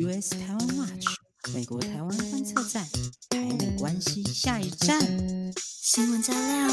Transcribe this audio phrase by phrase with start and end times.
[0.00, 1.06] US 台湾 Watch
[1.52, 2.84] 美国台湾观测站，
[3.30, 5.00] 台美关系下一站。
[5.56, 6.68] 新闻加料，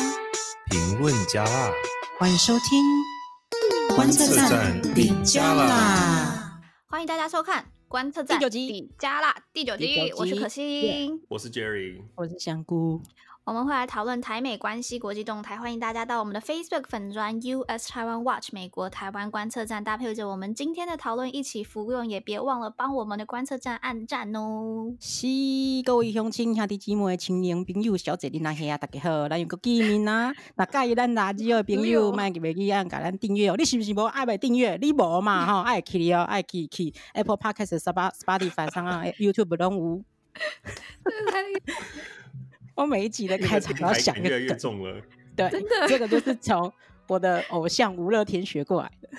[0.69, 1.71] 评论加辣，
[2.19, 6.61] 欢迎收听观测站顶加辣。
[6.85, 10.13] 欢迎大家收看观测站第九集顶加辣第九集。
[10.17, 13.01] 我是可心，我是 Jerry，我是香菇。
[13.45, 24.95] 我们会来讨论台美关系国际动态，欢迎大家到我们的 Facebook 粉专 US Taiwan Watch 美国台湾观测站，搭配着我们今天的讨论一起服用，也别忘了帮我们的观测站按赞哦。
[24.99, 25.27] 是
[25.85, 30.33] 各位乡亲兄弟姊妹、青年朋友、小姐、囡仔兄啊，大家好，咱有个见面啊！
[30.55, 33.55] 那介意咱垃圾的朋友， 卖给别记按给咱订阅哦。
[33.55, 34.75] 你是不是无爱买订阅？
[34.81, 35.61] 你无嘛哈？
[35.61, 40.03] 爱去哦，爱去去 Apple Podcast、Spotify 上啊，YouTube 拢有。
[42.75, 45.01] 我每一集的开场都要想一个，越来越重了。
[45.35, 45.49] 对，
[45.87, 46.71] 这个就是从
[47.07, 49.09] 我的偶像吴乐天学过来的。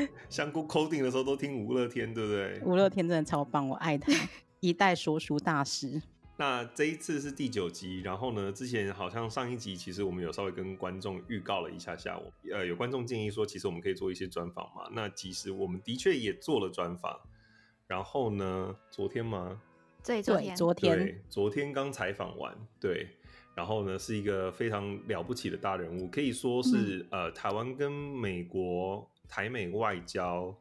[0.30, 2.60] 香菇 coding 的时候都听吴乐天，对不对？
[2.64, 4.12] 吴乐天真的超棒，我爱他，
[4.60, 6.00] 一代说书大师。
[6.38, 14.88] 那这一次是第九集，然后呢，之前好像上一集其实我们有稍微跟观众预告了一下下，我呃有观众建议说，其实我们可以做一些专访嘛。
[14.92, 17.20] 那其实我们的确也做了专访，
[17.86, 19.60] 然后呢，昨天吗？
[20.04, 23.08] 对，昨天，昨天，对，昨天刚采访完，对，
[23.54, 30.56] 然后呢，是一个非常了不起的大人物，可以说是、嗯、呃，台湾跟美国台美外交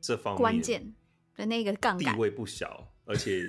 [0.00, 0.94] 这方面关键
[1.36, 3.46] 的那个杠杆地位不小，而且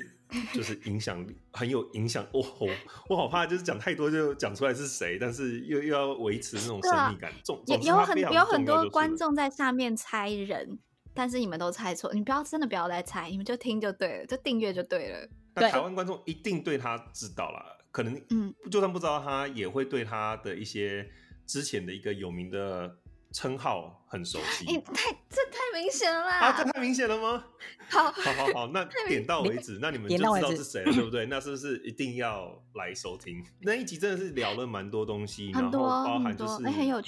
[0.53, 2.25] 就是影响力很有影响。
[2.31, 2.69] 我、哦、
[3.09, 10.79] 我好怕，就是讲太多就讲出来是谁，但是又又要维持那种神秘感，重也有很有很多观众在下面猜人。
[11.13, 15.27] 但是你们都猜错，你不要真的不要再猜，你们就听就对了，就订阅就对了。
[15.55, 21.09] 那台湾观众一定对他知道了，可能嗯，就算不知道他，也会对他的一些
[21.45, 22.95] 之前的一个有名的
[23.33, 24.65] 称号很熟悉。
[24.65, 26.39] 你 太这太明显了啦！
[26.39, 27.43] 啊，这太明显了吗？
[27.89, 31.25] 好，好好好，那 点到为止，那你们就知道是谁了，对不对？
[31.27, 33.43] 那是不是一定要来收听？
[33.61, 36.63] 那一集真的是聊了蛮多东西，然后包含就是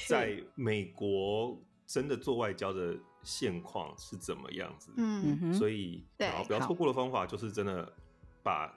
[0.08, 1.58] 在美国
[1.88, 2.98] 真的做外交的。
[3.24, 4.92] 现况是怎么样子？
[4.98, 7.92] 嗯，所以然后不要错过的方法就是真的
[8.44, 8.74] 把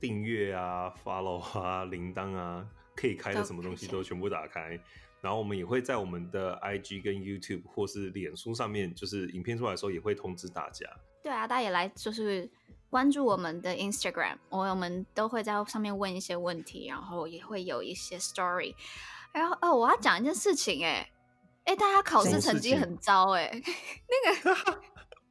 [0.00, 4.78] 订阅啊、follow 啊、铃铛啊，可以开的什么东西都全部打开。
[5.20, 10.86] 然后我们也会在我们的 IG 跟 YouTube 或是脸书上面，就是影片出来的时候也会通知大家。
[11.22, 12.46] 对啊，大家也来就是
[12.90, 18.74] 关注我们的 Instagram，我们都会在上面问一些问题，然后也会有一些 story。
[19.32, 21.08] 然后哦，我要讲一件事情哎。
[21.64, 23.62] 哎、欸，大家考试成绩很糟哎、欸，
[24.44, 24.82] 那个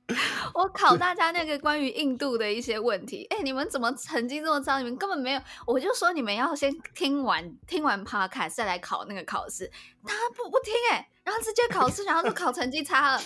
[0.53, 4.77] 我考大家那个关于印度的一些问题，哎、欸，你们怎么成绩这么糟？
[4.77, 9.65] 你们根本没有，我就说你们要先听完听完 podcast 再来考那个考试，
[10.05, 13.19] 大家不不听哎、欸，然后直接考试，然后就考成绩差了，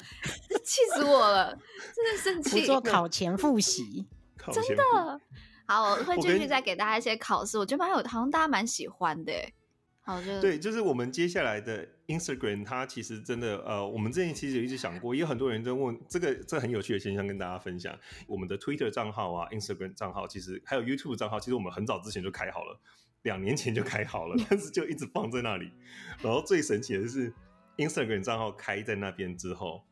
[0.63, 1.57] 气死我了，
[1.95, 2.61] 真的生气。
[2.61, 4.07] 不做 考前复习，
[4.53, 5.21] 真的。
[5.65, 9.53] 好，我会继续再给大家一些考试，我觉得蛮有，好像大家蛮喜欢的、欸。
[10.01, 11.87] 好，就对，就是我们接下来的。
[12.07, 17.93] Instagram 它其实真的呃，我们之前其实有一直想过，也有很多人在问这个，这很有趣的现象跟大家分享。
[18.27, 22.79] 我们的 Twitter 账号啊，Instagram 账号，其实还有 YouTube 账号，其实我们很早之前就开好了，
[23.23, 25.69] 两年前就开好了，但是就一直放在那里。
[26.21, 27.33] 然后最神奇的是
[27.75, 29.83] ，Instagram 账号开在那边之后，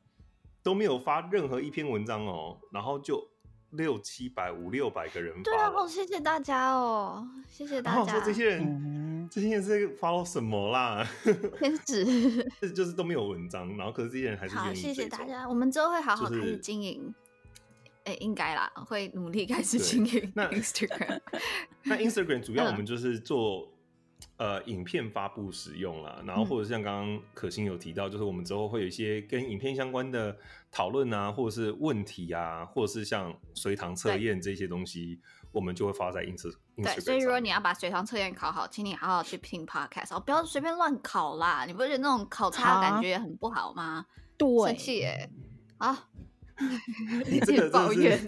[0.64, 3.30] 都没有发任何一篇文章哦，然后就
[3.72, 5.44] 六七百五六百个人发。
[5.44, 7.98] 对啊，好谢谢大家哦，谢谢大家。
[7.98, 9.15] 然后说这些人。
[9.25, 11.08] 嗯这些人是 follow 什么啦？
[11.58, 15.47] 天使，这 就是都没有文章，然后可是这些人还是好，谢谢大家。
[15.50, 17.13] 我们之后会好好开始经营，
[18.03, 20.31] 哎、就是，应该啦，会努力开始经营。
[20.36, 21.19] 那 Instagram，
[21.84, 23.72] 那 Instagram 主要我们就是做、
[24.38, 30.38] 嗯、呃影片发布使用啦，然后或者像刚刚可心有提到，就是我们之后会有一些跟影片相关的
[30.72, 35.19] 讨论啊，或者是问题啊，或者是像随堂测验这些东西。
[35.56, 41.64] 我们就会发在 Ins Instagram 对，所以如果你要把随堂测验考好，请你好好去听 Podcast，哦，不要随便乱考啦！
[41.66, 44.06] 你不觉得那种考差的感觉也很不好吗？
[44.38, 45.30] 对，生气耶！
[45.78, 46.10] 啊，
[47.26, 48.19] 你自己 抱怨。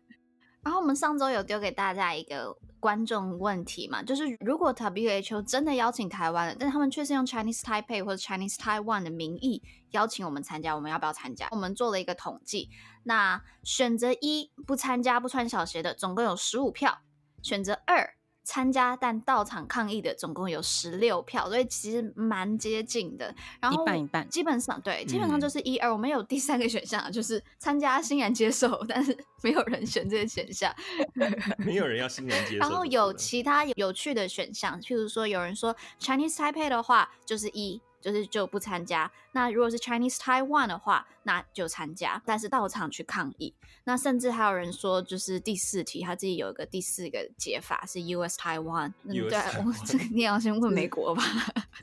[0.62, 11.48] 然后我们上周有丢给大家一个观众问题嘛，就是如果 WHO 真的邀请台湾了，但他们却是用 Chinese Taipei 或者 Chinese Taiwan 的名义邀请我们参加，我们要不要参加？
[11.50, 12.70] 我们做了一个统计。
[13.04, 16.98] 那选择一不参加不穿小鞋的总共有十五票，
[17.42, 18.15] 选择二
[18.46, 23.34] 参加但到场抗议的总共有十六票，所以其实蛮接近的。
[23.60, 25.92] 然后一半一半，基本上对，基本上就是一二。
[25.92, 30.72] 我们有第三个选项，就是参加欣然接受，但是 没有人选这个选项，
[31.58, 32.58] 没有人要欣然接受。
[32.58, 37.82] 然后有其他有趣的选项，譬如说有人说 Chinese Taipei 的话就是一。
[38.00, 39.10] 就是就不参加。
[39.32, 43.54] 那如果是 Chinese Taiwan 的话，那就参加，但是到场去抗议。
[43.84, 48.92] 那甚至还有人说，就是第四题他自己有一个第四个解法是 US Taiwan。
[49.04, 51.22] US 对，我这个你要先问美国吧。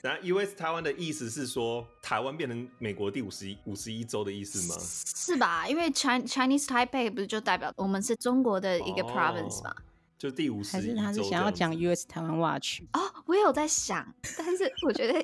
[0.02, 4.76] 然后 US Taiwan 的意思是说台湾变成美国第五十一五十一州的意思吗？
[4.80, 5.68] 是吧？
[5.68, 9.70] 因为 Chinese Taipei 不是就代表我们是中国的一个 province 吗？
[9.70, 9.84] 哦
[10.16, 15.20] 就第五十，还是他是想要讲 US 台湾 Watch 哦，我也有在想，但是我觉得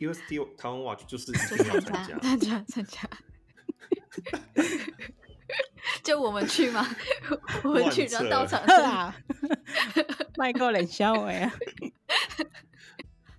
[0.00, 0.18] US
[0.56, 3.08] 台湾 Watch 就是参加参加参加，
[6.02, 6.86] 就我们去吗？
[7.62, 9.16] 我们去然后到场是啊，
[10.36, 11.52] 卖够冷笑话啊！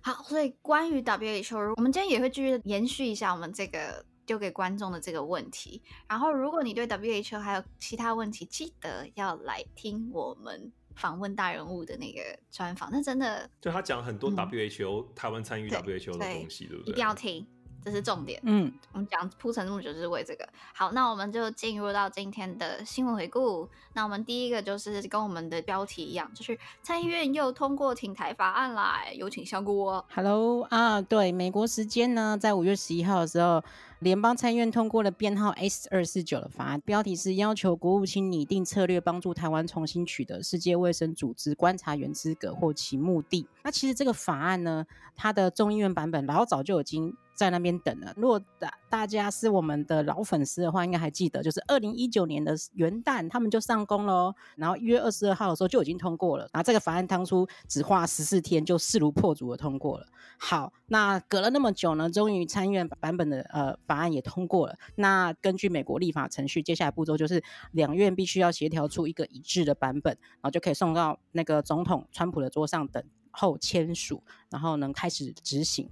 [0.02, 4.04] 好，所以关于 WHO，我们今天也会继续延续一下我们这个。
[4.26, 12.20] 丢给观众的这个问题，然后如果你对 WHO 还有其他问题，记得要来听我们访问大人物的那个
[12.50, 12.90] 专访。
[12.90, 16.90] 那真的，就他讲很多 WHO、嗯、台湾参与 WHO 的东西，对，对不对？
[16.90, 17.46] 一定要听。
[17.84, 20.44] 这是重点，嗯，我们讲铺陈那么久就是为这个。
[20.74, 23.68] 好，那我们就进入到今天的新闻回顾。
[23.92, 30.02] 那我们第一个就是跟我们的标题一样，就是参议院又通过挺台法案来，有请香菇。
[30.12, 33.62] Hello 啊，对，美国时间呢，在五月十一号的时候，
[34.00, 43.46] 联邦参议院通过了编号 S 二四九的法案，标题是要求国务卿拟定策略，帮助台湾重新取得世界卫生组织观察员资格或其目的。
[43.64, 47.16] 那其实这个法案呢，它的众议院版本老早就已经。
[47.36, 48.12] 在那边等了。
[48.16, 54.34] 如果大大家是我们的老粉丝的话，应该还记得，就是二零一九年的元旦，他们就上工喽。
[54.56, 56.48] 然后一月二十二号的时候就已经通过了。
[56.52, 60.06] 然后这个法案当初只花十四天就势如破竹的通过了。
[60.38, 64.76] 好，那隔了那么久呢，终于参议院版本的呃法案也通过了。
[64.96, 67.42] 那根据美国立法程序，接下来步骤就是
[67.72, 75.90] 两院必须要协调出一个一致的版本，然后就可以送到那个总统川普的桌上等候签署，然后能开始执行。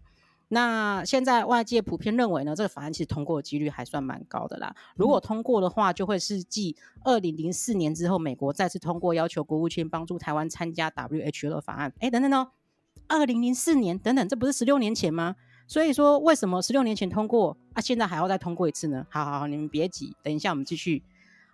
[0.49, 4.75] 那现在外界普遍认为呢，这个法案其实通过的几率还算蛮高的啦。
[4.95, 11.93] 如果通过的话，就会是继二零零四年之后，美国再次通过要求国务卿帮助台湾参加 WHO 的法案。
[11.99, 12.51] 哎，等等哦，
[13.09, 15.37] 二零零四年等等，这不是十六年前吗？
[15.67, 19.07] 所以说，为什么十六年前通过啊，现在还要再通过一次呢？
[19.09, 21.03] 好好好，你们别急，等一下我们继续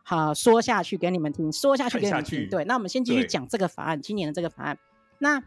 [0.03, 2.49] 好说下去给你们听，说下去给你们听。
[2.51, 4.77] 对，那我们先继续讲这个法案，今年的这个法案。
[5.19, 5.41] 那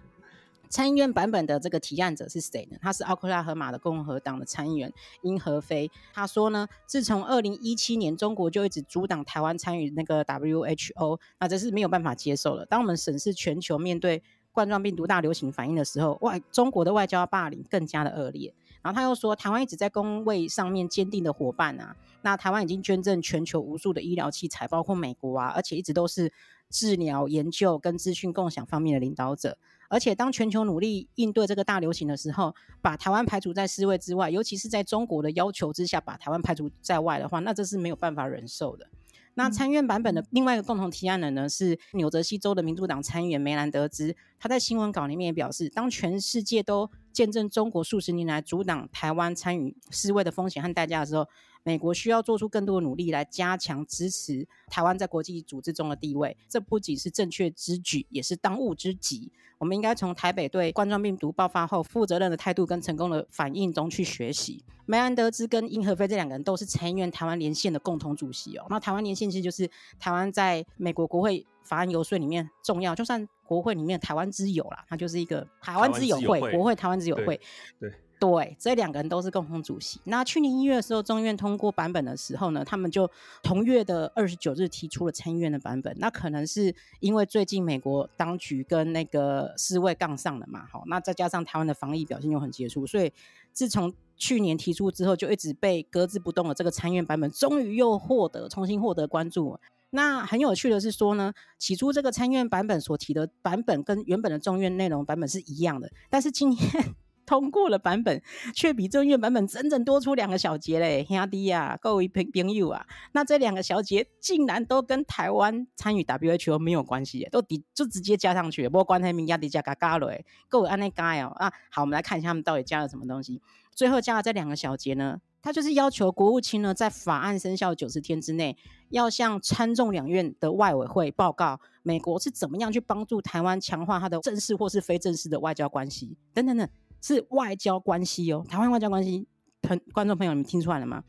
[0.73, 2.77] 参议院版本的这个提案者是谁呢？
[2.81, 4.91] 他是奥克拉荷马的共和党的参议员
[5.21, 5.91] 英和飞。
[6.11, 12.65] 他说呢，自从二零一七年，中国就一直阻挡台湾参与那个 WHO，那这是没有办法接受了。
[12.65, 18.51] 当我们审视全球面对冠状病毒大流行反应的时候，外中国的外交霸凌更加的恶劣。
[18.81, 26.33] 然后他又说，台湾一直在公卫上面坚定的伙伴啊，那台湾已经捐赠全球无数的医疗器材，包括美国啊，而且一直都是
[26.71, 29.55] 治疗研究跟资讯共享方面的领导者。
[29.93, 38.87] 而且，当全球努力应对这个大流行的时候，把台湾排除在世卫之外，尤其是在中国的要求之下，把台湾排除在外的话，那这是没有办法忍受的。
[39.35, 44.15] 那参院版本的另外一个共同提案人呢，是纽泽西州的民主党参议员梅兰德兹。
[44.39, 51.27] 他在新闻稿里面也表示，当全世界都见证中国数十年来阻挡台湾参与世卫的风险和代价的时候，
[51.63, 56.35] 美国需要做出更多的努力来加强支持台湾在国际组织中的地位。
[56.47, 59.31] 这不仅是正确之举，也是当务之急。
[59.57, 64.61] 我们应该从台北对冠状病毒爆发后负责任的态度跟成功的反应中去学习。
[64.85, 68.65] 梅安德兹跟英和飞这两个人都是参议院台湾连线的共同主席哦。
[68.69, 77.39] 那台湾连线其实就是台湾在美国国会法案游说里面重要，就算国会里面台湾之友啦，它就是一个台湾之友会，国会台湾之友会，
[77.79, 77.89] 对。
[77.89, 79.99] 对对，这两个人都是共同主席。
[80.05, 83.09] 那去年一月的时候，众议院通过版本的时候呢，他们就
[83.41, 85.93] 同月的二十九日提出了参议院的版本。
[85.99, 93.11] 那可能是因为最近美国当局跟那个世卫杠上了嘛，好，那再加上台湾的防疫表现又很杰出，所以
[93.51, 99.59] 自从去年提出之后，就一直被搁置不动的这个参院版本，终于又获得重新获得关注。
[99.89, 106.95] 那很有趣的是说呢，起初这个参院版本所提的版本跟原本的众院内容版本是一样的，但是今天。
[107.25, 108.21] 通过了版本，
[108.53, 117.41] 却比正院版本整整多出两个小节嘞，兄弟啊，各位朋朋友啊，那这两个小节竟然都跟台湾参与 WHO 没有关系，都
[117.73, 120.11] 就直接加上去，不过关系名压底加加加了，
[120.49, 123.41] 各位按那加哦啊，好，我们来看一下他们到底加了什么东西。
[123.75, 128.55] 最后加了这两个小节呢，他就是要求国务卿呢，在法案生效九十天之内，
[128.89, 136.69] 要向参众两院的外委会报告美国是怎么样去帮助台湾强化他的正式或是非正式的外交关系等等等。
[137.03, 139.27] 是外交关系哦，台湾外交关系，
[139.61, 141.03] 朋观众朋友，你们听出来了吗？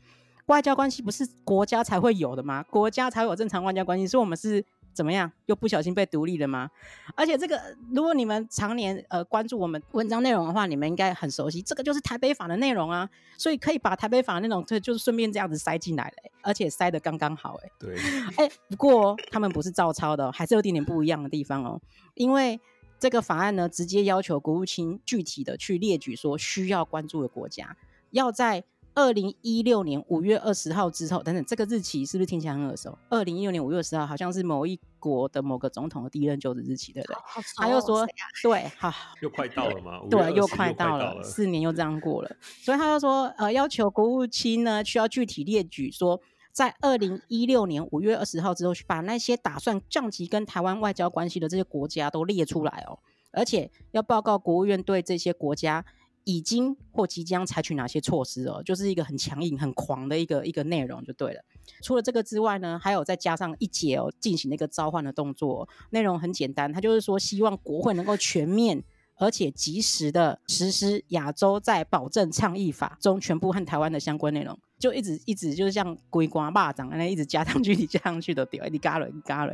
[0.47, 2.61] 外交关系不是国家才会有的吗？
[2.69, 5.31] 国家才会有正常外交关系，所以我们是怎么样？
[5.45, 6.69] 又不小心被独立了吗？
[7.15, 7.59] 而且这个，
[7.91, 13.09] 如果你们常年呃关注我们文章内容的话，你们应该很熟悉，这个就是台北法的内容啊。
[13.37, 17.69] 所以可以把台北法的内容，就就是顺便这样子塞进来了，而且塞的刚刚好，哎。
[17.79, 17.97] 对。
[18.37, 21.81] 哎，不过他们不是照抄的，还是有点点不一样的地方哦。
[22.13, 22.59] 因为
[22.99, 27.75] 这个法案呢，直接要求国务卿具体的去列举说需要关注的国家，
[28.11, 28.63] 要在。
[28.97, 32.97] 二零一六年五月二十号之后，等等，这个日期是不是听起来很耳熟？
[33.09, 37.15] 二零一六年五月二十号，好像是某一国的某个总统的第一任就职日期，对不对？
[37.17, 38.07] 好他又说，
[38.41, 38.89] 对，好，
[39.21, 39.99] 又快到了吗？
[40.09, 46.21] 对，又快到了，四年又这样过了，所以他就说，呃，要求国务卿呢，需要具体列举说，
[46.55, 52.97] 在二零一六年五月二十号之后，把那些打算降级跟台湾外交关系的这些国家都列出来哦，
[53.31, 55.85] 而且要报告国务院对这些国家。
[56.27, 61.41] 已经或即将采取哪些措施哦，就是一个很强硬、很狂的一个一个内容就对了。
[61.83, 65.69] 除了这个之外呢，还有再加上一节哦，进行那个召唤的动作。
[65.91, 68.83] 内容很简单，他就是说希望国会能够全面
[69.17, 74.57] 而且及时的实施亚洲在保证倡议法中全部和台湾的相关内容。
[74.77, 79.53] 就一直一直就是像龟瓜蚂蚱那一直加上去， 你加上去的对，你嘎了你嘎了，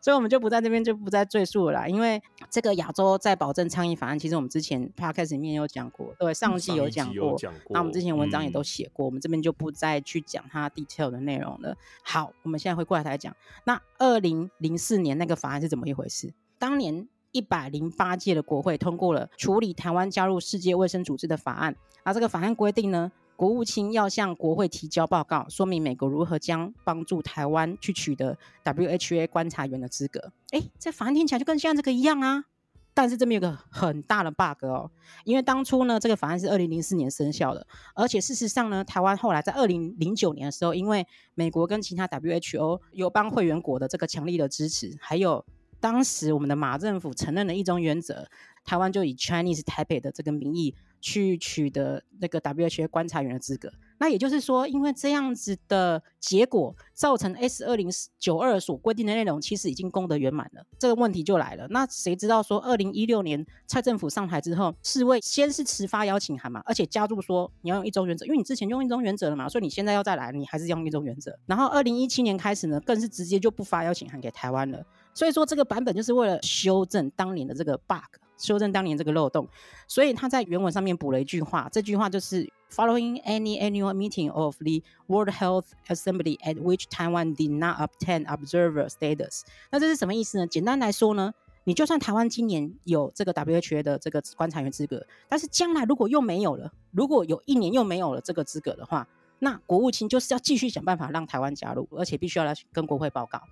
[0.00, 1.88] 所以我们就不在这边就不再赘述了啦。
[1.88, 7.36] 因为这个亚洲再保证倡议法案，其实我们之前 podcast 里面有讲过，对，上期有讲过，
[7.70, 11.76] 那我们之前文章也都写过，嗯、我们这边就不再去讲它 detail 的内容了。
[12.04, 13.34] 好，我们现在回过来来讲，
[13.64, 16.32] 那二零零四年那个法案是怎么一回事？
[16.58, 23.10] 当年一百零八届的国会通过了处理台湾加入世界卫生组织的法案，而这个法案规定呢，
[23.40, 30.30] 国务卿要向国会提交报告，说明美国如何将帮助台湾去取得 WHA 观察员的资格。
[30.50, 32.44] 诶，这法案听起来就跟现在这个一样啊。
[32.92, 34.90] 但是这边有个很大的 bug 哦，
[35.24, 45.42] 因为当初呢，这个法案是二零零四年生效的，而且事实上呢，台湾后来在二零零九年的时候，因为美国跟其他 WHO 友邦会员国的这个强力的支持，还有
[45.80, 48.28] 当时我们的马政府承认的一中原则，
[48.66, 50.74] 台湾就以 Chinese 台北的这个名义。
[51.00, 57.88] 去取得那个 WHA 观察员的资格，那也就是说，因为这样子的结果，造成 S 二零
[58.18, 60.62] 九二所规定的内容其实已经功德圆满了。
[60.78, 71.38] 这个问题就来了，那谁知道说，二零一六年蔡政府上台之后，世卫先是迟发邀请函嘛，而且加入说你要用一中原则，因为你之前用一中原则了嘛，所以你现在要再来，你还是用一中原则。
[71.46, 74.84] 然后二零一七年开始呢，更是直接就不发邀请函给台湾了。
[75.14, 78.20] 所以说这个版本就是为了修正当年的这个 bug。
[78.40, 79.46] 修正当年这个漏洞，
[79.86, 88.24] 所以他在原文上面补了一句话，这句话就是 Following any annual meeting of the World Health Assembly at which Taiwan did not obtain
[88.26, 89.42] observer status，
[89.72, 90.46] 那这是什么意思呢？
[90.46, 99.08] 简单来说呢，你就算台湾今年有这个 WHO 的这个观察员资格，但是将来如果又没有了，如果有一年又没有了这个资格的话，
[99.40, 103.42] 那国务卿就是要继续想办法让台湾加入，而且必须要来跟国会报告。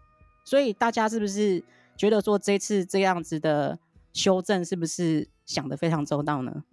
[0.45, 1.61] 所以大家是不是
[1.97, 3.77] 觉得说这次这样子的？
[4.19, 6.65] 修正是不是想的非常周到呢？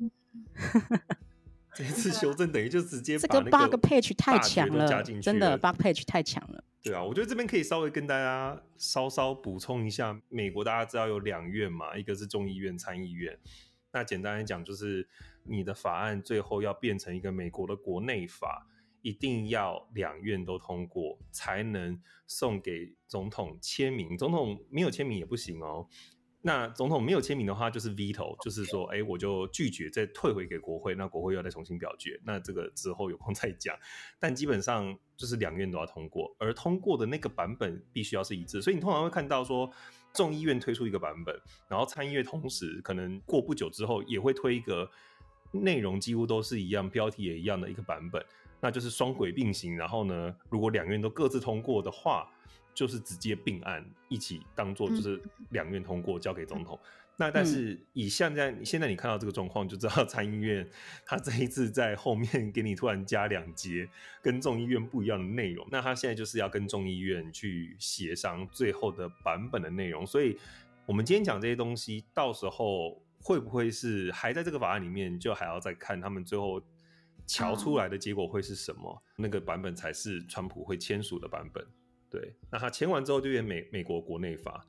[1.76, 6.64] 这次修正等于就直接把这个 bug patch 太强了，真的 bug patch 太强了。
[6.82, 13.38] 对啊，我觉得这边可以稍微跟大家稍稍补充一下，美国大家知道有两院嘛，一个是众议院、参议院。
[13.92, 15.08] 那简单来讲，就是
[15.44, 18.68] 你的法案最后要变成一个美国的国内法，
[19.02, 24.18] 一定要两院都通过，才能送给总统签名。
[24.18, 25.88] 总统没有签名也不行哦。
[26.48, 32.22] 那总统没有签名的话，就是 veto，就是说，哎，我就拒绝再退回给国会，那国会要再重新表决。
[32.24, 33.76] 那这个之后有空再讲。
[34.20, 38.62] 但基本上就是两院都要通过，而通过的那个版本必须要是一致。
[38.62, 39.68] 所以你通常会看到说，
[40.14, 41.36] 众议院推出一个版本，
[41.68, 44.88] 然后参议院同时可能过不久之后也会推一个
[45.52, 48.24] 内容几乎都是一样、标题也一样的一个版本，
[48.62, 49.76] 那就是双轨并行。
[49.76, 52.32] 然后呢，如果两院都各自通过的话，
[52.76, 56.78] 就是直接并案一起当做就是两院通过交给总统。
[56.84, 60.70] 嗯、那但是以现在现在你看到这个状况，就知道参议院
[61.06, 63.90] 他这一次在后面给你突然加两节
[64.22, 65.66] 跟众议院不一样的内容。
[65.72, 70.06] 那他现在就是要跟众议院去协商最后的版本的内容。
[70.06, 70.38] 所以
[70.86, 76.62] 我们今天讲这些东西，到时候会不会是还在这个法案里面，就还要再看他们最后
[77.26, 79.02] 瞧出来的结果会是什么？
[79.16, 81.66] 那个版本才是川普会签署的版本。
[82.16, 84.66] 对，那他签完之后就变美美国国内法。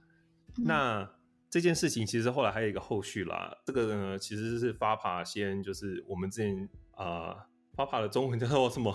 [0.58, 1.10] 嗯、那
[1.48, 3.56] 这件事情其实后来还有一个后续啦。
[3.64, 8.92] 这个呢，其实是 FAPA 先，就是我们之前啊、呃、FAPA 的中文叫做什么？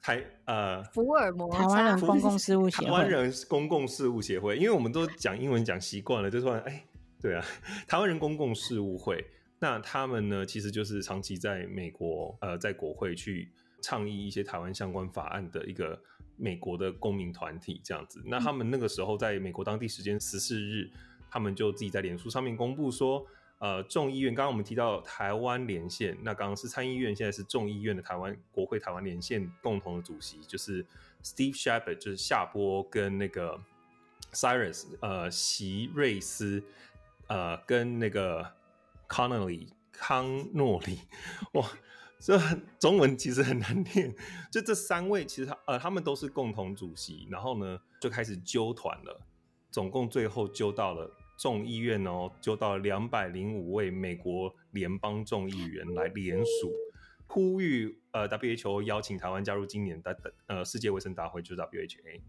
[0.00, 2.86] 台呃福尔摩台湾人公共事务协会。
[2.86, 6.86] 台湾人公共事务协会，因为我们都讲英文讲习惯了，就说哎，
[7.20, 7.44] 对啊，
[7.86, 9.22] 台湾人公共事务会。
[9.58, 16.00] 那他们呢，其实就是长期在美国呃，在国会去倡议一些台湾相关法案的一个。
[16.36, 18.22] 美国的公民团体这样子。
[18.24, 20.90] 那他们那个时候在美国当地时间十四日，
[21.30, 23.26] 他们就自己在脸书上面公布说，
[23.58, 30.84] 呃，众议院刚刚我们提到台湾连线，那刚刚是参议院，现在是众议院的台湾国会台湾连线共同的主席就是
[31.22, 33.60] Steve Chabot，就是夏波跟那个
[34.32, 36.62] Cyrus，呃，席瑞斯，
[37.28, 38.52] 呃，跟那个
[39.08, 40.98] Connolly 康诺里，
[41.52, 41.68] 哇。
[42.24, 42.38] 这
[42.78, 44.14] 中文其实很难念，
[44.48, 49.20] 就这三位其实他呃他们都是共同主席，然后呢就开始揪团了，
[49.72, 56.72] 总共最后揪到了众议院哦，揪到了两百零五位美国联邦众议员来联署，
[57.26, 62.20] 呼吁呃 WHO 邀请台湾加入今年的呃世界卫生大会，就是 WHA。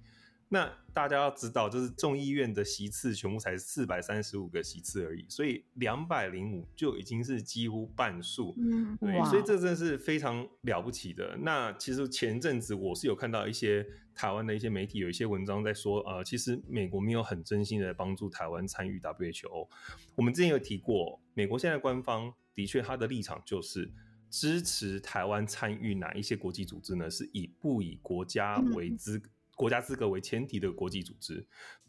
[0.49, 8.53] 那大家要知道，就是众议院的席次全部才四百三十五个席次而已，所以两百零五就已经是几乎半数。
[8.59, 11.35] 嗯，对，所以这真的是非常了不起的。
[11.41, 13.83] 那其实前阵子我是有看到一些
[14.13, 19.67] 台湾的一些媒体有一些文章在说，呃，其实美国没有很真心的帮助台湾参与 WHO。
[20.13, 23.91] 我们之前有提过，美国现在官方的确他的立场就是
[24.29, 27.09] 支持台湾参与哪一些国际组织呢？
[27.09, 29.19] 是以不以国家为资。
[29.53, 31.45] 嗯国家资格为前提的国际组织，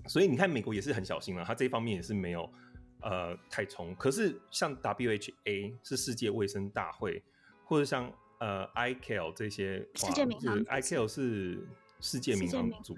[0.07, 2.53] 所以你看，美国也是很小心了，它这一方面也是没有
[3.01, 3.95] 呃太冲。
[3.95, 7.23] 可是像 WHA 是世界卫生大会，
[7.65, 11.67] 或者像呃 ICAO 这些，世界民航，ICAO 是
[12.01, 12.95] 世界民航组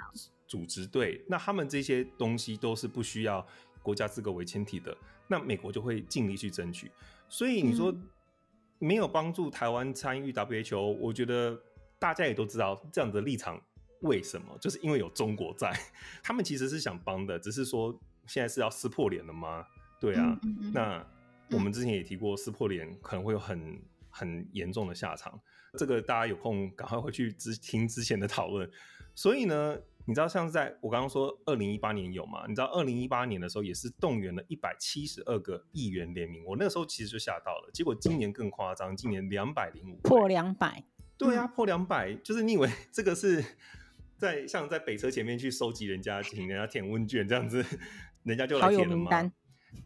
[0.49, 3.47] 组织，对，那他们这些东西都是不需要
[3.83, 4.97] 国家资格为前提的，
[5.29, 6.91] 那美国就会尽力去争取。
[7.29, 7.95] 所以你说
[8.81, 11.57] 没有帮助台湾参与 WHO，我觉得
[12.01, 13.63] 大家也都知道这样的立场。
[14.07, 14.57] 为什么？
[14.61, 15.73] 就是因为有中国在，
[16.23, 19.67] 他们其实是想帮的，只是说现在是要撕破脸了吗？
[20.01, 21.07] 对啊，嗯嗯嗯，那
[21.51, 25.41] 我们之前也提过，撕破脸可能会有很很严重的下场。
[25.79, 28.71] 这个大家有空赶快回去之听之前的讨论。
[29.15, 32.45] 所以呢，你知道像在我刚刚说二零一八年有吗？
[32.49, 37.71] 你知道二零一八年的时候也是动员了一百七十二个议员联名，我那个时候其实就吓到了。
[37.73, 40.85] 结果今年更夸张，今年两百零五破两百，
[41.17, 43.45] 对啊，破两百，就是你以为这个是？
[44.17, 47.65] 在像在北车前面去收集人家，请人家填问卷这样子，
[48.23, 49.33] 人家就来填了吗？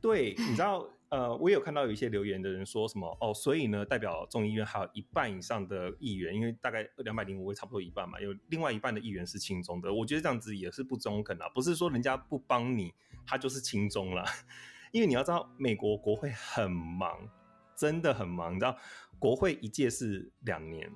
[0.01, 9.93] 对，你知道，呃，我也有看到有一些留言的人说什么哦，所以呢，代表众议院还有一半以上的议员，因为大概两百零五位，差不多一半嘛，有另外一半的议员是亲中的。
[9.93, 12.95] 我觉得这样子也是不中肯啊，不是说人家不帮你，
[13.27, 14.25] 他就是亲中了。
[14.93, 17.29] 因为你要知道，美国国会很忙，
[17.77, 18.77] 真的很忙，你知道，
[19.19, 20.89] 国会一届是两年。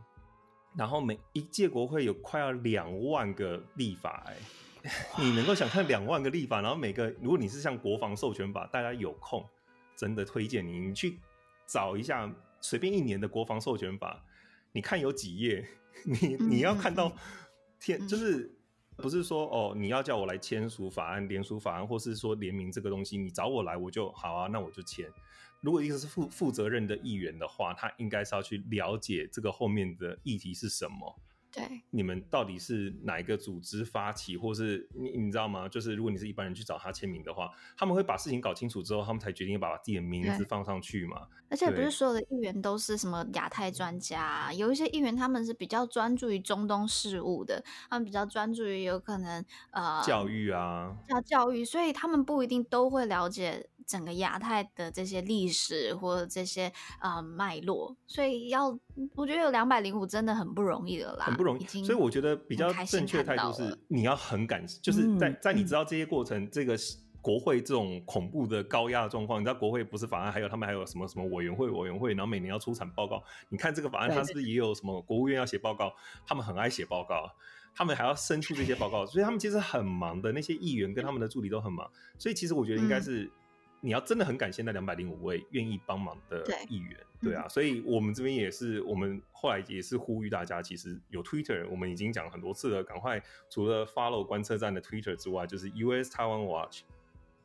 [0.76, 4.36] 然后每一届国会有快要两万个立法，哎，
[5.18, 9.44] 你能够想看两万个立法，然后每个如果你是像国防授权法，大家有空
[9.96, 11.18] 真的推荐你，你去
[11.66, 12.28] 找一下
[12.60, 14.22] 随便一年的国防授权法，
[14.72, 15.64] 你看有几页，
[16.04, 17.12] 你你要看到
[17.78, 18.52] 天，就是
[18.96, 25.08] 不是说哦，你要叫我来签署法案、联署法案，或是说联名这个东西，你找我来我就好啊，那我就签。
[25.64, 31.18] 如果一个是负负责任的议员的话，他应该是要去了解这个后面的议题是什么。
[31.50, 35.68] 对，你们到底是哪一个组织发起，或是你你知道吗？
[35.68, 41.28] 就是如果你是一般人去找他签名的话，他们会把事情搞清楚之后，他们才决定要把自己的名字放上去嘛。
[41.48, 58.68] 而且不是所有的议员都是什么亚太专家，有一些议员他们是比较专注于中东事务的，他们比较专注于有可能呃教育啊，教教育，所以他们不一定都会了解整个亚太的这些历史或者这些呃脉络，所以要
[59.14, 61.24] 我觉得有两百零五真的很不容易了啦。
[61.24, 66.76] 很不容易，所以我觉得比较正确态度是，你要很感，就是在在你知道这些过程，嗯、这个
[67.20, 73.22] 国会这种恐怖的高压的状况，你知道国会不是法案，还有他们还有什么什么委员会委员会，然后每年要出产报告。
[73.48, 75.92] 你看这个法案，它是不是也有什么国务院要写报告？
[76.26, 77.30] 他们很爱写报告，
[77.74, 80.32] 他们还要生出这些报告，所以他们其实很忙的。
[80.32, 83.30] 那些议员跟他们的助理都很忙，所以其实我觉得应该是。
[83.84, 96.80] 嗯你要真的很感谢那两百零五位愿意帮忙的议员，对，对啊，所以我们这边也是，我们后来也是呼吁大家，其实有 Twitter，我们已经讲很多次了，赶快除了 follow 观测站的 Twitter 之外，就是 US Taiwan Watch，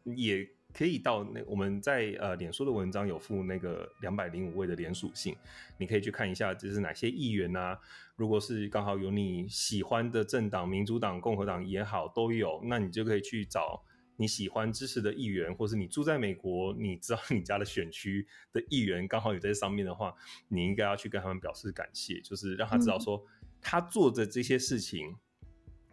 [0.06, 5.36] 也可以到那我们在呃脸书的文章有附那个两百零五位的连属性，
[5.78, 7.78] 你可以去看一下，就是哪些议员啊？
[8.16, 13.84] 如果是刚好有你喜欢的政党，民主党、共和党也好，都有，那你就可以去找。
[14.20, 20.14] 你喜欢支持的议员，或是你住在美国，你知道你家的选区的议员刚好有在上面的话，
[20.50, 23.26] 你应该要去跟他们表示感谢，就是让他知道说
[23.62, 25.16] 他做的这些事情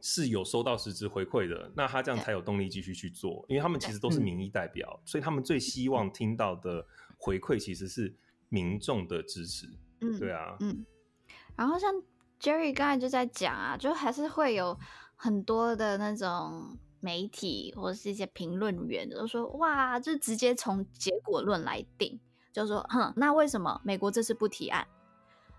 [0.01, 6.85] 是有收到实质回馈的，那他这样才有动力继续去做，因为他们其实都是民意代表，所以他们最希望听到的
[7.17, 8.15] 回馈其实是
[8.49, 9.67] 民众的支持。
[10.01, 10.85] 嗯，对啊，嗯，
[11.57, 11.91] 然后像。
[12.39, 14.79] Jerry 刚才就在讲啊，就还是会有
[15.15, 22.19] 很多的那种媒体或者是一些评论员，都说哇，就直接从结果论来定，
[22.53, 24.85] 就说哼，那为什么美国这次不提案？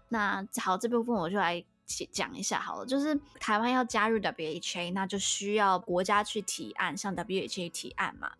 [0.09, 1.63] 那好，这部分我就来
[2.11, 8.31] 讲一下好了，就是台湾要加入 WHA，那就需要国家去提案，向 WHA 提案嘛。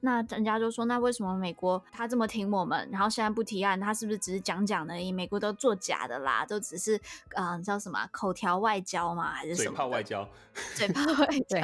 [0.00, 5.12] 那人家就说，那为什么美国他这么挺我们，然后现在不提案，他是不是只是讲讲而已？
[5.12, 6.96] 美国都作假的啦，都只是
[7.34, 9.70] 啊、呃，叫什么口条外交嘛，还是什么？
[9.70, 10.28] 嘴炮外交，
[10.74, 11.58] 嘴炮外交。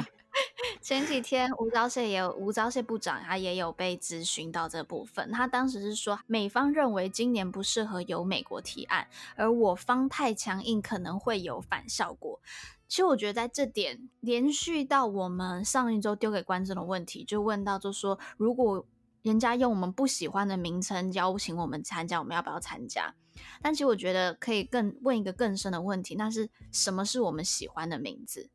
[0.81, 5.31] 前几天吴钊燮也有吴钊燮部长，他也有被咨询到这部分。
[5.31, 12.39] 他当时是说，美方认为今年不适合由美国提案，而我方太强硬，可能会有反效果。
[12.87, 18.85] 其实我觉得在这点连续到我们上一周丢给观众的问题，就问到就说，如果
[19.23, 23.15] 人家用我们不喜欢的名称邀请我们参加，我们要不要参加？
[23.61, 28.49] 但其实我觉得可以更问一个更深的问题，那是什么是我们喜欢的名字？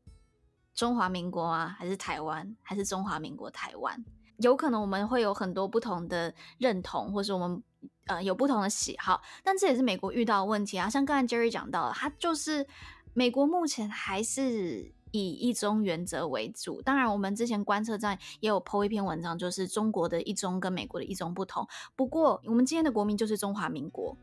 [0.73, 4.03] 中华民国啊，还是台湾，还是中华民国台湾？
[4.37, 7.63] 有可能我们会有很多不同的认同，或是我们
[8.07, 10.89] 呃有不同的喜好，但这也是美国遇到的问题啊。
[10.89, 12.67] 像刚才 Jerry 讲到的，他就是。
[13.13, 21.67] 美国目前还是以一中原则为主，当然，我们之前观测站也有 po 一篇文章，就是中国的一中跟美国的一中不同。
[21.93, 24.17] 不过，我们今天的国民就是中华民国，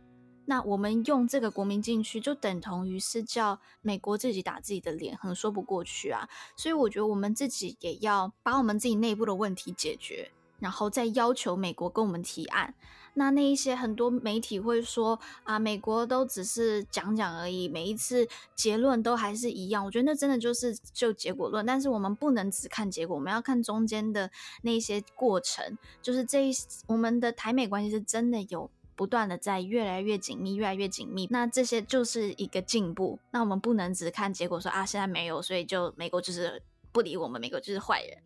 [0.51, 6.27] 那我们用这个国民进去，就等同于是叫美国自己打自己的脸，很说不过去啊。
[6.57, 12.75] 所以，我觉得我们自己也要把我们自己内部的问题解决，然后再要求美国跟我们提案。
[13.13, 19.85] 那那一些很多媒体会说啊，美国都只是讲讲而已，每一次结论都还是一样。
[19.85, 24.31] 我觉得那真的就是就结果论，但是我们不能只看结果，我们要看中间的
[24.63, 25.77] 那些过程。
[26.01, 26.53] 就是这一
[26.87, 31.29] 我们的台美关系是真的有不断的在越来越紧密，越来越紧密。
[31.31, 33.17] 那这些就是一个进步。
[33.31, 38.19] 那我们不能只看结果说啊，现在没有，所以就美国就是不理我们，美国就是坏人。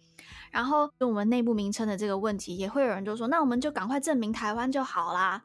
[0.51, 5.45] 然后就我们内部名称的这个问题，也会有人就说，那我们就赶快证明台湾就好啦。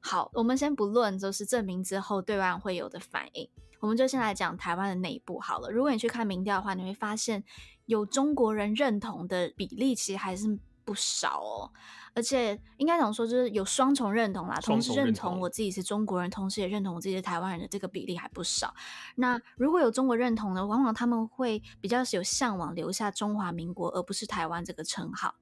[0.00, 5.70] 好，我们先不论就是证明之后对外会有的反应，我们就先来讲台湾的内部好了。
[5.70, 7.44] 如果你去看民调的话，你会发现
[7.86, 11.70] 有中国人认同的比例其实还是不少哦。
[12.14, 18.74] 而且应该讲说，就是有双重认同啦，同时认同我自己是中国人，同时也认同我自己是台湾人的这个比例还不少。
[19.16, 25.34] 那如果有中国认同呢，往往他们会比较有向往留下中华民国，而不是台湾这个称号。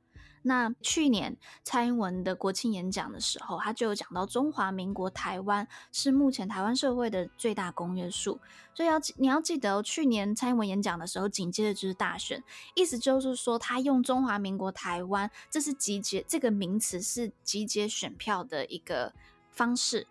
[0.44, 8.40] 那去年蔡英文的国庆演讲的时候，他就有讲到中华民国台湾是目前台湾社会的最大公约数，
[8.74, 12.42] 所以要你要记得，去年蔡英文演讲的时候，紧接着就是大选，
[12.74, 19.12] 意思就是说他用中华民国台湾，这是集结这个名词是集结选票的一个
[19.50, 20.08] 方式，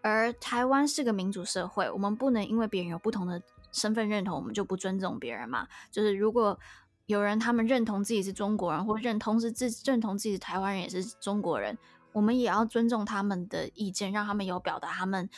[0.00, 6.58] 而台湾是个民主社会，我们不能因为别人有不同的身份认同，我们就不尊重别人嘛，就是如果。
[7.06, 11.76] 有人他们认同自己是中国人，或认同是自认同自己是台湾人也是中国人，
[12.12, 15.28] 我们也要尊重他们的意见，让他们有表达他们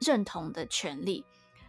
[0.00, 1.24] 认同的权利。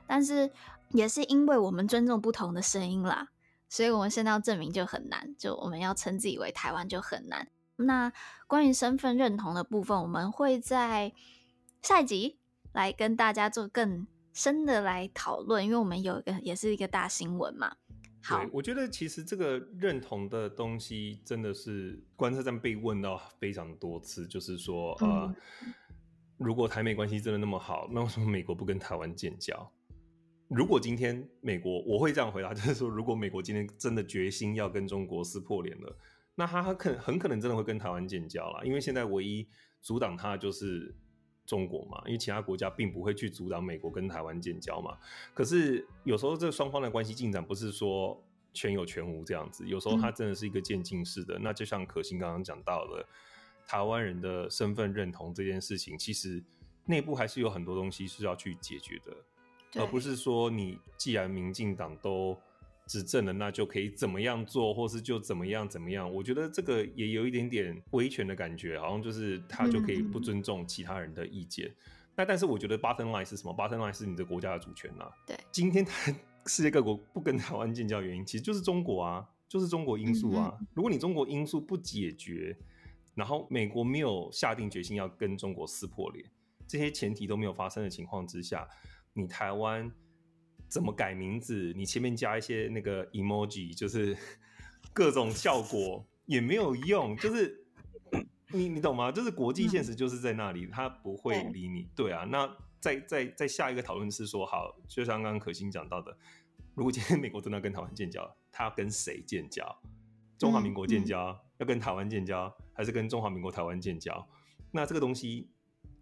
[0.06, 0.52] 但是
[0.90, 3.30] 也是因为我们尊重不同的声音啦，
[3.70, 7.48] 所以我们现在要证明就很难，就我们要称自己为台湾就很难。
[7.78, 8.12] 那
[8.46, 11.14] 关于身份认同的部分，我们会在
[11.82, 12.40] 下一集
[12.74, 17.78] 来跟大家做更深的来讨论，因为我们有一个也是一个大新闻嘛。
[18.28, 25.34] 对，我觉得其实这个认同的东西真的是观测站被问到非常多次，就是说，呃，
[26.38, 29.72] 如果台美关系真的那么好，那为什么美国不跟台湾建交？
[30.50, 35.98] 如果今天美国，我会这样回答，就是说，如果美国今天真的决心要跟中国撕破脸了，
[36.36, 39.48] 那他很可很可能真的会跟台湾建交了，因为现在唯一
[39.82, 40.96] 阻挡他就是。
[41.50, 44.96] 中国嘛，因为其他国家并不会去阻挡美国跟台湾建交嘛。
[45.34, 51.40] 可是有时候这双方的关系进展不是说全有全无这样子，有时候它真的是一个渐进式的。
[51.40, 53.04] 嗯、那就像可心刚刚讲到的，
[53.66, 56.44] 台湾人的身份认同这件事情，其实
[56.86, 62.38] 内部还是有很多东西是要去解决的，而不是说你既然民进党都。
[62.90, 66.12] 执政了，那就可以怎么样做，或是就怎么样怎么样。
[66.12, 71.68] 我觉得这个也有一点点威权的感觉，好像就是他就可以不尊重其他人的意见。
[71.68, 71.76] 嗯、
[72.16, 75.12] 那但是我觉得 bottom line 是什么？bottom line 是你的国家的主权呐、啊。
[75.28, 76.12] 对，今天台
[76.48, 80.58] 世界各国不跟台湾建交原因，其实就是中国啊，就是中国因素啊。
[80.60, 82.58] 嗯、如果你中国因素不解决，
[83.14, 86.26] 然后美国没有下定决心要跟中国撕破脸，
[86.68, 88.68] 这些前提都没有发生的情况之下，
[89.14, 89.92] 你台湾。
[90.70, 91.74] 怎么改名字？
[91.76, 94.16] 你前面加一些那个 emoji，就是
[94.94, 97.66] 各种效果也没有用，就是
[98.54, 99.12] 你你懂吗？
[99.12, 101.88] 就是国际现实就是在那里，他不会理你。
[101.96, 106.16] 对啊，那再再再下一个讨论是说，好，就像刚刚可心讲到的，
[106.76, 109.82] 如果今天美国真的要跟台湾建交，他要跟谁建交？
[110.38, 114.26] 中华民国建交，嗯嗯、要跟台湾建交，还是跟中华民国台湾建交？
[114.72, 115.50] 那这个东西，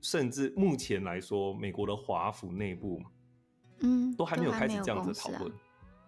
[0.01, 3.01] 甚至目前来说，美国的华府内部，
[3.79, 5.51] 嗯，都还没有开始这样子讨论。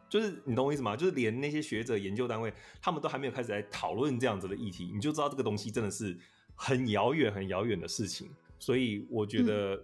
[0.10, 0.95] 就是你懂我意思吗？
[0.95, 2.51] 就是连那些学者研究单位，
[2.82, 6.17] 他们都还没有开始来讨论这样子的议题，你就知道这个东西真的是
[6.55, 8.27] 很遥远、很遥远的事情。
[8.58, 9.84] 所以我觉得，嗯、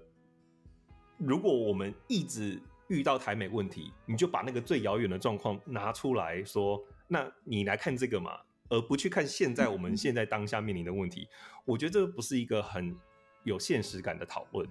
[1.20, 8.32] 如果我们一直遇到台美问题，你就把那个最遥远的状况拿出来说，那你来看这个嘛，
[8.70, 11.22] 而不去看现在我们现在当下面临的问题。
[11.22, 12.98] 嗯、我觉得这个不是一个很
[13.44, 14.68] 有现实感的讨论。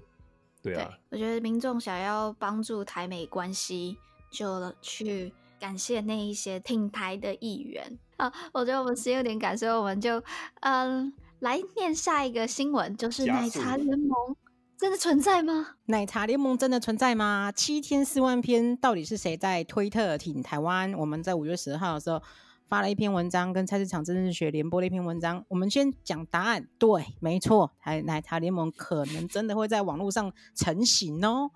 [0.65, 3.97] 对啊，对，我觉得民众想要帮助台美关系，
[4.31, 5.33] 就去。
[5.61, 8.31] 感谢那一些挺台的议员啊！
[8.53, 10.23] 我觉得我们时间有点赶，所以我们就
[10.61, 14.37] 嗯来念下一个新闻，就是奶茶联盟
[14.77, 15.77] 真的存在吗？
[15.87, 17.51] 奶茶联盟真的存在吗？
[17.51, 20.93] 七天四万篇，到底是谁在推特挺台湾？
[20.95, 22.21] 我们在五月十号的时候。
[22.69, 25.45] 发了一篇文章，跟菜市场政治学联播的一篇文章。
[25.49, 31.51] 我们先讲答案，对，没错，台奶茶联盟可能真的会在网络上成型哦。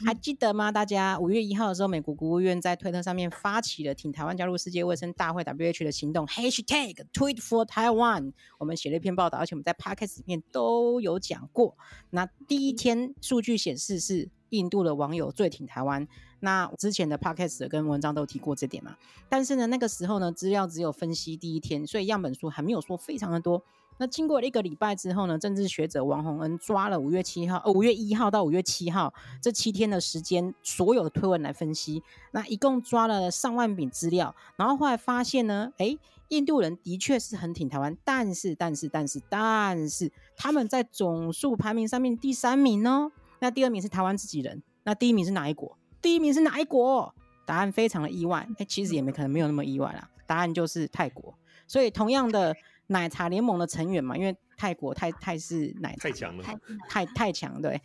[0.00, 0.72] 嗯、还记得吗？
[0.72, 8.32] 大家五月一号的时候，美国国务院在推特上面发起了挺台湾加入世界卫生大会 （WHO） 的行动，#Hashtag Tweet for Taiwan。
[8.58, 11.76] 我们写了一篇报道，而且我们在 Podcast 里面都有讲过。
[12.10, 16.06] 那第一天数据显示是印度的网友最挺台湾。
[16.40, 18.96] 那之前的 podcast 跟文章都提过这点嘛，
[19.28, 23.62] 但是呢，那个时候呢，资料只有分析第一天，所以样本数还没有说非常的多。
[23.96, 32.02] 那经过了一个礼拜之后呢，政治学者王洪恩抓了五月七号，呃，五月一号到五月七号这七天的时间，所有的推文来分析，
[32.32, 35.96] 那一共抓了上万笔资料，然后后来发现呢，诶，
[36.28, 43.12] 印度人的确是很挺台湾，但是但是但是但是他们在总数排名上面第三名哦，
[43.44, 45.76] 那第二名是台湾自己人，那第一名是哪一国？
[46.00, 47.14] 第一名是哪一国？
[47.44, 50.08] 答案非常的意外，哎，其实也没可能没有那么意外啦。
[50.26, 51.38] 答案就是泰国。
[51.66, 56.44] 所以同样的奶茶联盟的成员嘛，因为泰国泰泰是奶茶太强了，
[56.88, 57.78] 太太强 对，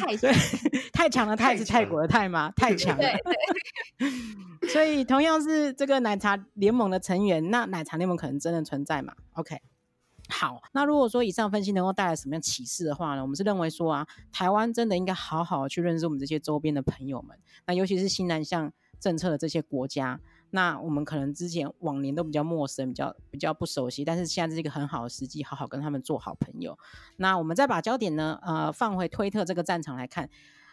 [0.00, 0.32] 太对
[0.90, 2.50] 太强了泰是泰国的泰吗？
[2.56, 3.04] 太强了。
[4.72, 9.60] 所以同样是这个奶茶联盟的成员，那奶茶联盟可能真的存在嘛？OK。
[10.28, 13.22] 好，那如果说以上分析能够带来什么样启示的话呢？
[13.22, 17.36] 我们是认为说啊，台湾真的应该好好去认识我们这些周边的朋友们，
[17.66, 26.78] 那尤其是新南向政策的这些国家，那我们可能之前往年都比较陌生，比较比较不熟悉，但是现在是一个很好的时机，好好跟他们做好朋友。
[27.16, 30.28] 那我们再把焦点呢，呃，放回推特这个战场来看。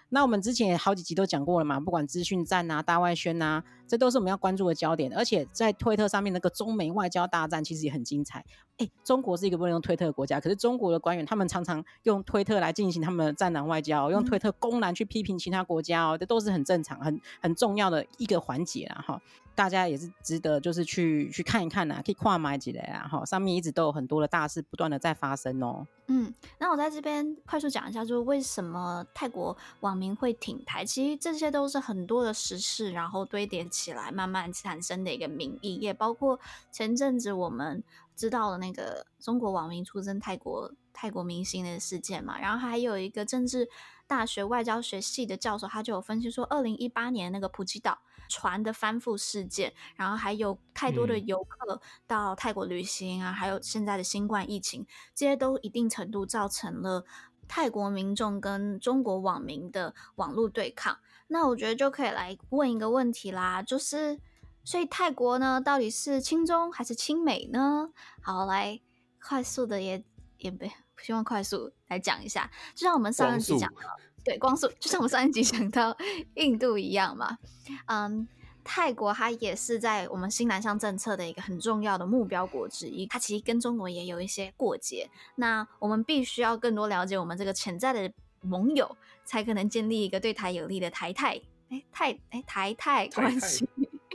[0.09, 5.11] 那我们之前也好几集都讲过了嘛，不管资讯战啊、大外宣啊，这都是我们要关注的焦点。
[5.15, 8.45] 而且在推特上面那个中美外交大战其实也很精彩。
[8.77, 19.21] 哎，中国是一个不能用推特的国家，可是中国的官员他们常常用推特来进行他们的战狼外交，用推特公然去批评其他国家哦，这都是很正常、很很重要的一个环节啦哈。
[19.55, 25.87] 大家也是值得就是去去看一看呐，可以跨买几类啊哈，上面一直都有很多的大事不断的在发生哦。
[26.07, 36.39] 嗯，那我在这边快速讲一下，就是为什么泰国网民会挺台，其实这些都是很多的时事，然后堆叠起来慢慢产生的一个民意，也包括
[36.69, 37.81] 前阵子我们
[38.15, 43.67] 知道的那个中国网民出征泰国泰国明星的事件嘛，然后还有一个政治
[44.05, 47.97] 大学外交学系的教授，他就有分析说，二零一八年那个普吉岛。
[48.27, 57.05] 船的翻覆事件，然后还有太多的游客到泰国旅行啊，嗯、还有现在的新冠疫情，这些都一定程度造成了
[57.47, 60.97] 泰国民众跟中国网民的网络对抗。
[61.27, 64.19] 那我觉得就可以来问一个问题啦，就是
[64.63, 67.89] 所以泰国呢，到底是亲中还是亲美呢？
[68.21, 68.79] 好，来
[69.21, 70.03] 快速的也
[70.37, 70.65] 也不
[71.01, 73.81] 希望快速来讲一下，就像我们上一集讲的。
[74.25, 75.95] 对，光速就像我们上一集讲到
[76.33, 77.37] 印度一样嘛，
[77.85, 78.27] 嗯，
[78.63, 88.11] 泰国它也是在我们新南向政策的一个很重要的目标国之一，它其实跟中国也有一些过节，那我们必须要更多了解我们这个潜在的
[88.41, 91.39] 盟友，才可能建立一个对台有利的台泰。
[91.69, 93.67] 哎泰哎 台泰关系，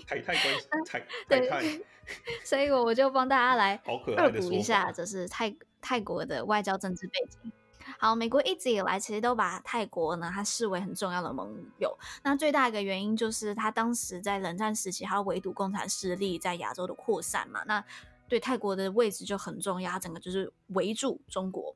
[0.07, 1.81] 台泰关系，台对泰，
[2.45, 7.53] 所以我就帮大家来恶补一下，就是泰泰国的外交政治背景。
[7.99, 11.97] 好，美国一直以来其实都把泰国呢，它视为很重要的盟友。
[12.23, 17.63] 那最大一个原因就是，他当时在冷战时期，他围堵共产势力在亚洲的扩散嘛。
[17.67, 17.85] 那
[18.29, 21.75] 对泰国的位置就很重要，它整个就是围住中国。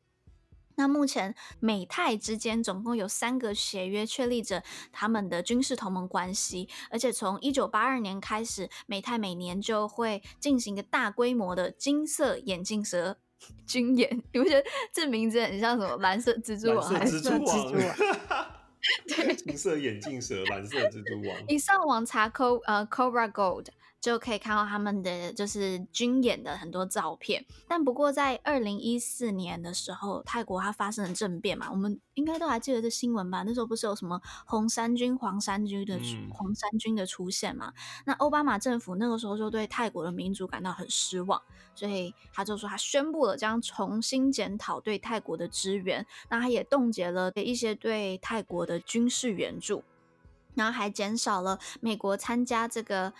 [0.76, 13.18] 那目前美泰之间总共有三个协约确立着他们的军事同盟关系，而且从一九八二年开始，美泰每年就会进行一个大规模的金色眼镜蛇。
[13.66, 15.96] 军演， 你不觉得这名字很像什么？
[15.98, 17.72] 蓝色蜘蛛网还是蜘蛛网？
[19.08, 21.36] 对，金色眼镜蛇，蓝色蜘蛛网。
[21.48, 23.66] 你上网查 Co 呃 Cobra Gold。
[24.04, 33.42] 就可以看到他们的就是军演的很多照片，但不过在二零一四年的时候，泰国它发生了政变嘛，我们应该都还记得这新闻吧？
[33.44, 37.72] 那时候不是有什么红衫军、黄衫军的、嗯、黄衫军的出现嘛？
[38.04, 41.40] 那奥巴马政府那个时候就对泰国的民主感到很失望，
[41.74, 49.82] 所以他就说他宣布了将重新检讨对泰国的支援，那他也冻结了一些对泰国的军事援助，
[50.54, 53.14] 然后还减少了美国参加这个。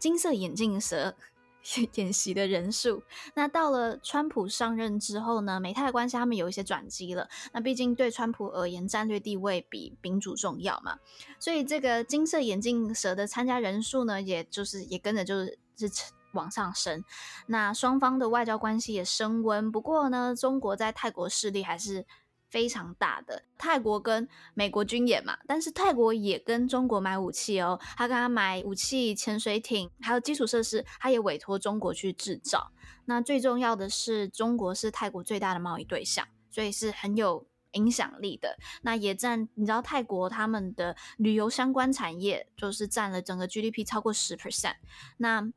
[0.00, 1.14] 金色眼镜蛇
[1.94, 3.02] 演习的人数，
[3.34, 7.28] 那到了川普上任之后呢，美泰关系他们有一些转机了。
[7.52, 10.98] 那毕竟对川普而言，战略地位比民主重要嘛，
[11.38, 15.90] 所以这个金色眼镜蛇的参加人数呢，也就是也跟着就是是
[16.32, 17.04] 往上升。
[17.46, 19.70] 那双方的外交关系也升温。
[19.70, 22.06] 不过呢，中国在泰国势力还是。
[22.50, 32.72] 非常大的泰国跟美国军演嘛，但是泰国也跟中国买武器哦，他跟他买武器、潜水艇，还有基础设施，他也委托中国去制造。
[33.04, 38.58] 那最重要的是，中国是泰国最大的贸易对象，所以是很有影响力的。
[38.82, 44.74] 那也占，你知道泰国他们的旅游相关产业就是占了整个 GDP 超过十 percent，
[45.18, 45.52] 那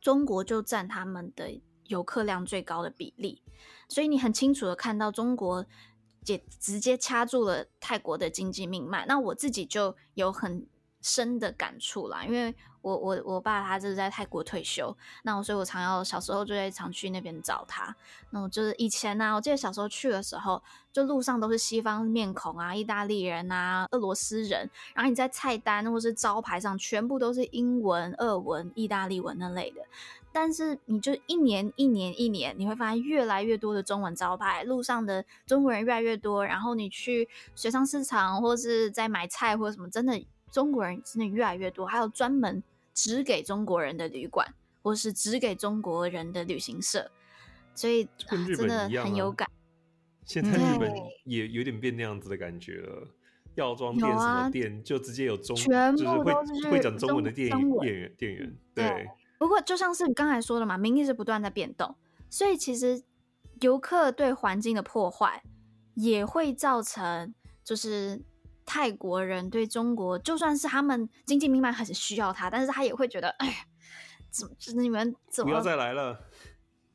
[0.00, 3.42] 中国就占他们的游客量最高的比例，
[3.88, 5.66] 所以你很清楚的看到中国。
[6.26, 10.66] 也直接掐住了泰国的经济命脉，那我自己就有很
[11.02, 17.94] 深的感触啦，因为我我我爸他就是在泰国退休，那我所以我常要小时候就会常去那边找他。
[18.30, 29.82] 那我就是以前呢、啊，我记得小时候去的时候，就路上都是西方面孔啊，意大利人啊，俄罗斯人，然后你在菜单或是招牌上全部都是英文、俄文、意大利文那类的。
[30.34, 36.44] 但是你就一年一年一年，你会发现越来越多的中文招牌，路上的中国人越来越多。
[36.44, 40.20] 然后你去水上市场或是在买菜或者什么，真的
[40.50, 41.86] 中国人真的越来越多。
[41.86, 42.60] 还有专门
[42.92, 47.08] 只给中国人的旅馆，或是只给中国人的旅行社，
[47.72, 49.48] 所以、啊、真的很有感。
[50.24, 50.92] 现在日本
[51.22, 53.06] 也有点变那样子的感觉了，
[53.54, 57.48] 药妆店什么店、啊、就直接有中，全部都是会会讲中文的店
[57.82, 58.84] 员店员，对。
[58.88, 61.94] 对不过，就像是你刚才说的嘛，民意是不断在变动，
[62.30, 63.02] 所以其实
[63.60, 65.42] 游客对环境的破坏
[65.94, 68.22] 也会造成，就是
[68.64, 73.66] 泰国人对中国，就算是他们经济命脉很需要他，但是他也会觉得，哎，
[74.30, 76.18] 怎么你们怎么不要再来了？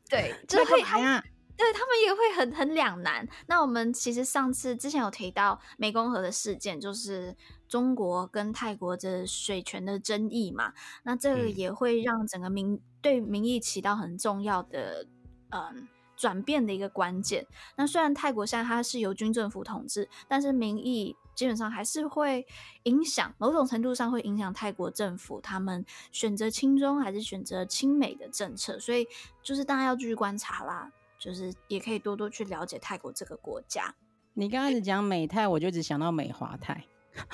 [0.09, 1.23] 对， 就会啊。
[1.59, 3.27] 对，他们也会很很两难。
[3.47, 7.35] 那我们其实上次之前有提到湄公河的事件，就是
[7.67, 10.71] 中国跟泰国的水权的争议嘛。
[11.03, 15.05] 那这个也会让整个民对民意起到很重要的
[15.49, 17.45] 嗯转变的一个关键。
[17.75, 22.47] 那虽然泰国现在它是由军政府统治，但是民意基本上还是会
[22.83, 28.79] 影响，某种程度上会影响泰国政府他们选择亲中还是选择亲美的政策。
[28.79, 29.05] 所以
[29.43, 30.89] 就是大家要继续观察啦。
[31.19, 33.93] 就是也可以多多去了解泰国这个国家。
[34.33, 36.85] 你刚开始讲美泰，我就只想到美华泰。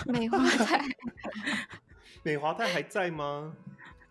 [0.08, 0.84] 美华泰，
[2.24, 3.56] 美华泰还在吗？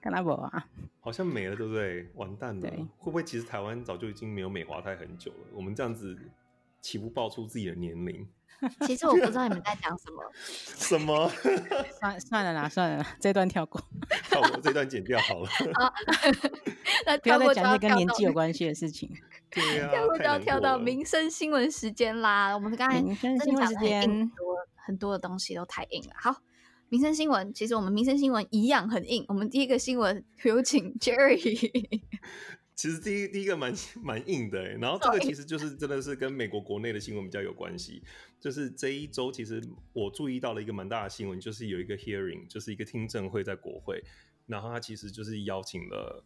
[0.00, 0.68] 看他不啊？
[1.00, 2.08] 好像没了，对不对？
[2.14, 2.70] 完蛋了！
[2.98, 5.48] 会不会其实台湾早就已经没有美华泰很久了？
[5.52, 6.16] 我们这样子
[6.84, 8.28] 岂不爆出自己的年龄？
[8.86, 10.22] 其实我不知道你们在讲什么。
[10.76, 11.30] 什么？
[11.98, 13.82] 算算了啦，算了啦，这段跳过，
[14.28, 15.48] 跳过这段剪掉好了。
[17.22, 19.10] 不要再讲那跟年纪有关系的事情。
[19.50, 22.52] 对跳过就要跳到民生新闻时间啦。
[22.54, 26.10] 我们刚才民生新闻时间很多很多的东西都太硬了。
[26.16, 26.36] 好，
[26.90, 29.24] 民生新闻，其实我们民生新闻一样很硬。
[29.28, 32.02] 我们第一个新闻有请 Jerry。
[32.76, 38.02] 其实第一第一个蛮 蛮硬的，然后这个其实就是真的是跟美国国内的新闻比较有关系。
[38.40, 44.02] 就是这一周其实我注意到了一个蛮大的新闻，就是有一个 hearing，就是一个听证会在国会，
[44.46, 46.24] 然后他其实就是邀请了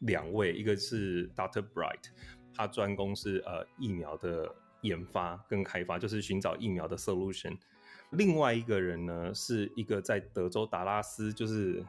[0.00, 1.62] 两位，一个是 Dr.
[1.62, 2.10] Bright，
[2.52, 7.56] 他专攻是呃疫苗的研发跟开发，就是寻找疫苗的 solution。
[8.10, 11.84] 另外一个人呢是一个在德州达拉斯，就是。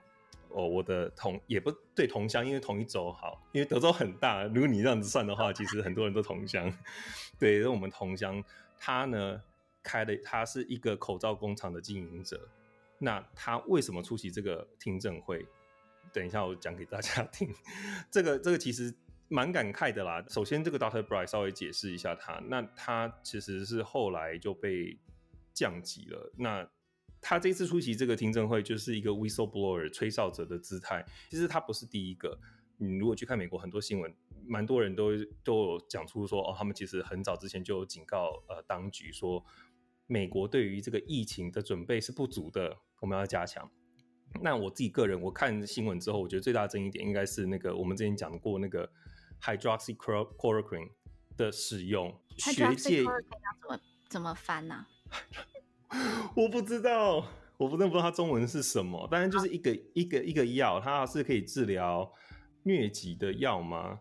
[0.49, 4.43] 哦，我的同也不对同乡，因为同一州好，因为德州很大。
[4.43, 6.71] 如果你这样子算的话，其实很多人都同乡。
[7.39, 8.43] 对，那我们同乡，
[8.77, 9.41] 他呢
[9.84, 12.47] 开的，他是一个口罩工厂的经营者。
[12.97, 15.45] 那他为什么出席这个听证会？
[16.13, 17.53] 等一下我讲给大家听。
[18.09, 18.93] 这个这个其实
[19.28, 20.24] 蛮感慨的啦。
[20.30, 24.97] 首先，这个 Doctor Bright 稍微解释一下他，那他其实是后来就被
[25.53, 26.32] 降级了。
[26.38, 26.65] 那
[27.28, 31.03] 他这次出席这个听证会，就是一个 whistleblower 吹哨者的姿态。
[31.28, 32.39] 其实他不是第一个，
[32.78, 34.15] 你如果去看美国很多新闻，
[34.45, 35.09] 蛮多人都
[35.43, 39.43] 都有讲出说，哦，他们其实很早之前就有警告呃当局说，
[40.05, 43.71] 美国对于这个疫情的准备是不足的，我们要加强。
[44.43, 48.88] 那我自己个人，我看新闻之后，我觉得最大的争议点应该是那个我们之前讲过那个
[49.41, 50.91] hydroxychloroquine
[51.36, 52.21] 的使用。
[52.38, 53.11] 学界怎
[53.67, 54.88] 么怎么翻呢、啊？
[56.36, 57.25] 我不知道，
[57.57, 59.07] 我不知道不知道它中文是什么。
[59.11, 62.11] 但是就是一个一个一个药，它是可以治疗
[62.63, 63.99] 疟疾的药吗？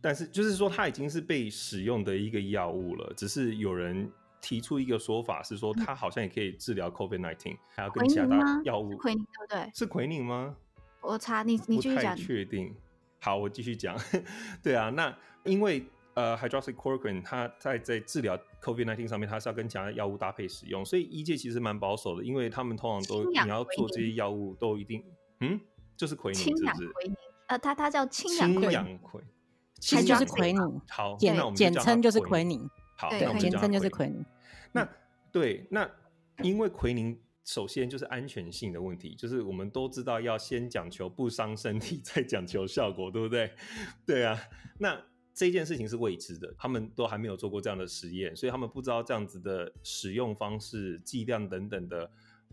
[0.00, 4.10] 但是就是说它已经是被使用的一个药物了，只是有人。
[4.44, 8.96] 提出一个说法是说，它好像也可以治疗 COVID-19，还要跟其他药物。
[8.96, 9.70] 奎宁对不对？
[9.72, 10.56] 是奎宁吗？
[11.00, 12.16] 我查你，你继续讲。
[12.16, 12.74] 不太确定。
[13.20, 13.96] 好，我继续讲。
[14.60, 25.02] 对啊，那因为呃，hydroxychloroquine 它在在治疗 COVID-19 上面，它是要跟其他药物搭配使用，所以医界其实蛮保守的，因为他们通常都你要做这些药物都一定
[25.40, 25.60] 嗯，
[25.96, 26.88] 就是奎宁是不是？
[26.88, 29.22] 奎宁呃，它它叫氢氧奎，
[29.90, 30.80] 它就是奎宁。
[30.88, 32.68] 好，简那我们简称就是奎宁。
[32.96, 34.24] 好，简称就是奎宁。
[34.70, 34.88] 那
[35.32, 35.90] 对，那
[36.42, 43.52] 因为奎宁首先就是安全性的问题，就是我们都知道要先讲求不伤身体， 再讲求效果，对不对？
[44.06, 44.38] 对啊，
[44.78, 45.02] 那
[45.34, 52.10] 这件事情是未知的，他们都还没有做过这样的实验，所以他们不知道这样子的使用方式、剂量等等的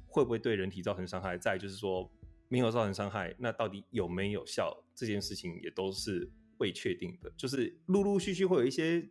[0.08, 1.38] 会不会对人体造成伤害。
[1.38, 2.10] 再就是说
[2.48, 4.76] 没有造成伤害，那到底有没有效？
[4.96, 9.10] 这件事情也都是未确定的，就是陆陆续续会有一些。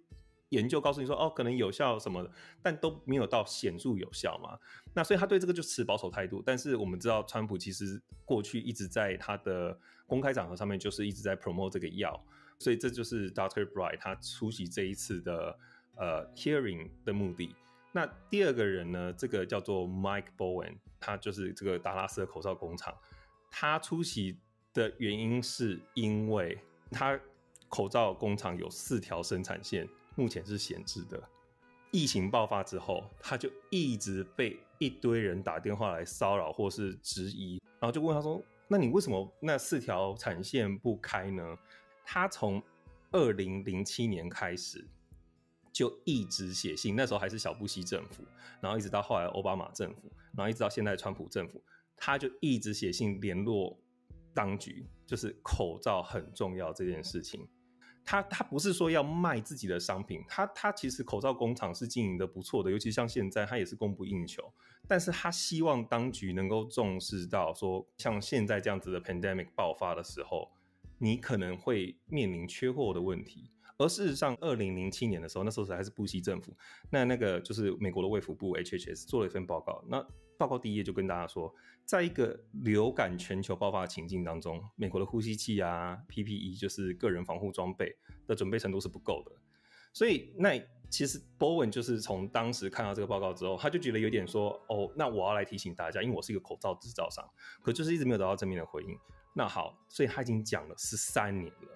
[0.50, 4.58] 研究告诉你说，哦，可能有效什么的，但都没有到显著有效嘛。
[4.94, 6.42] 那所以他对这个就持保守态度。
[6.42, 12.18] 但是我们知道，川普其实过去一直在他的公开场合上面，就是一直在 promote 这个药。
[12.58, 13.64] 所以这就是 Dr.
[13.64, 15.58] Bright 他出席这一次的
[15.96, 17.54] 呃 hearing 的目的。
[17.92, 22.94] 那第二个人呢，这个叫做 Mike Bowen，他就是这个达拉斯的口罩工厂。
[23.50, 24.38] 他出席
[24.74, 26.58] 的原因是因为
[26.90, 27.18] 他
[27.68, 29.88] 口罩工厂有四条生产线。
[30.16, 31.22] 目前是闲置的。
[31.92, 41.56] 疫情爆发之后，他就一直被一堆人打电话来骚扰或是质疑，然后就问他说：“那你为什么那四条产线不开呢？”
[42.10, 42.62] 他从
[43.10, 44.82] 二零零七年开始
[45.70, 48.24] 就一直写信，那时候还是小布希政府，
[48.62, 51.62] 然后一直到后来奥巴马政府，然后一直到现在川普政府，
[51.98, 53.78] 他就一直写信联络
[54.32, 57.46] 当局，就是口罩很重要这件事情。
[58.06, 64.50] 他他不是说要卖自己的商品，他他其实口罩工厂是经营的不错的，尤其像现在他也是供不应求。
[64.86, 70.50] 但是他希望当局能够重视到说，像现在这样子的 pandemic 爆发的时候，
[70.98, 73.50] 你可能会面临缺货的问题。
[73.78, 76.56] 而事实上，二零零七年的时候，那时候是还是布希政府，
[76.90, 80.04] 那那个就是美国的卫福部 HHS 做了一份报告，那
[80.36, 81.54] 报告第一页就跟大家说。
[81.84, 87.96] 在一个流感全球爆发的情境当中，美国的呼吸器啊、PPE 就是个人防护装备
[88.26, 89.32] 的准备程度是不够的。
[89.94, 97.24] 所以，那其实 Bowen 就是从当时看到这个报告之后，他就觉得有点说：“哦，那我要来提醒大家，因为我是一个口罩制造商，
[97.62, 98.98] 可就是一直没有得到正面的回应。”
[99.32, 101.68] 那好，所以他已经讲了十三年了，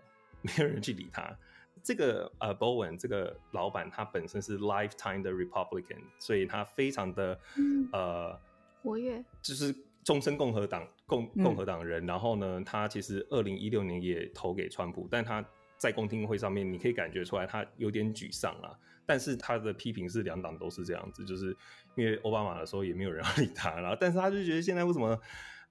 [0.42, 1.36] 没有人去理他。
[1.82, 8.40] 这个呃，Bowen 这个老板他本身是 lifetime 的 Republican，所以他非常的、嗯、呃
[8.82, 9.74] 活跃，就是。
[10.05, 15.44] 终身共和党共共和党人，然后呢，他其实二零一六年也投给川普，但他
[15.76, 18.76] 在公听会上面，你可以感觉出来他有点沮丧啊。
[19.07, 21.57] 但是他的批评是两党都是这样子，就是
[21.94, 25.16] 因为奥巴马的时候也没有人要理他，然后但是他就觉得现在为什么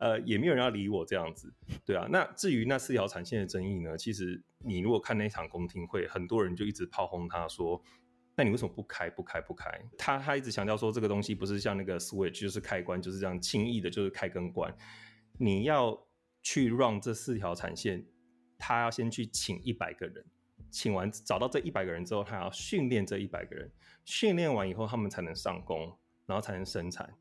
[0.01, 1.53] 呃也没有人要理我这样子，
[1.85, 2.07] 对啊。
[2.09, 7.81] 那至于那四条产线的争议呢，其实你如果看那场公听会，很多人就一直炮轰他说。
[8.33, 9.09] 那你为什么不开？
[9.09, 9.41] 不开？
[9.41, 9.69] 不开？
[9.97, 14.73] 他他一直强调说，这个东西不是像那个 switch，就是开关，就是这样轻易的，就是开跟关。
[15.37, 16.07] 你要
[16.41, 18.03] 去 run 这四条产线，
[18.57, 20.25] 他要先去请一百个人，
[20.71, 23.69] 请完找到这一百个人之后，他要训练这一百个人，
[24.05, 25.95] 训练完以后他们才能上工，
[26.25, 27.13] 然后才能生产。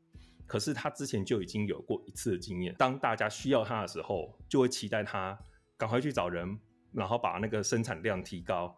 [0.51, 5.39] 可是他之前就已经有过一次的经验，当大家需要他的时候，就会期待他
[5.77, 6.59] 赶快去找人，
[6.91, 8.77] 然后把那个生产量提高。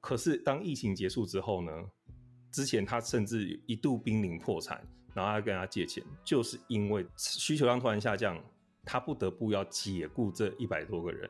[0.00, 1.70] 可是当疫情结束之后呢？
[2.50, 8.42] 之前他甚至一度濒临破产，然后要跟他借钱，就是因为需求量突然下降，
[8.86, 11.28] 他不得不要解雇这一百多个人。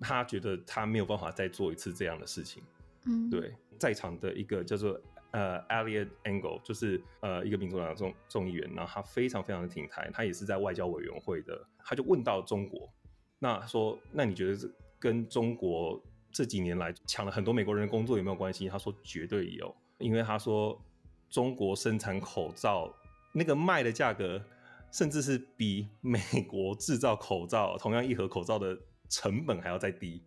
[0.00, 2.62] 他觉得他没有办法再做一次这样的事情。
[3.06, 5.00] 嗯，对，在场的一个叫做
[5.36, 12.90] 呃 Eliot Engel，就是呃一个民主党的众众议员，然后他非常非常的挺台，他也是在外交委员会的，他就问到中国，
[13.38, 14.68] 那说那你觉得这
[14.98, 16.02] 跟中国？
[16.32, 18.68] 这几年来抢了很多美国人的工作有没有关系？
[18.68, 20.78] 他说绝对有，因为他说
[21.30, 22.94] 中国生产口罩
[23.32, 24.38] 那个卖的价格，
[24.92, 28.76] 甚至是比美国制造口罩同样一盒口罩的
[29.08, 30.22] 成本还要再低。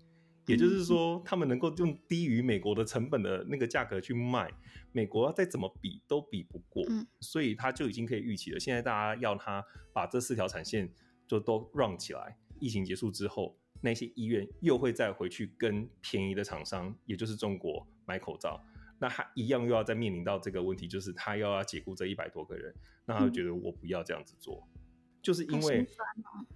[0.49, 4.51] 也就是说，他们能够用低于美国的成本的那个价格去卖，
[4.91, 8.59] 美国要再怎么比都比不过，嗯、所以他就已经可以预期了。
[8.59, 10.91] 现在大家要他把这四条产线
[11.27, 18.59] 就都 run 起来，疫情结束之后，那些医院又会再回去跟便宜的厂商，也就是中国买口罩，
[18.99, 22.73] 那他一样又要再面临到这个问题，就是他又要解雇这一百多个人，
[23.05, 24.67] 那他就觉得我不要这样子做。
[24.73, 24.78] 嗯
[25.21, 25.85] 就是因为，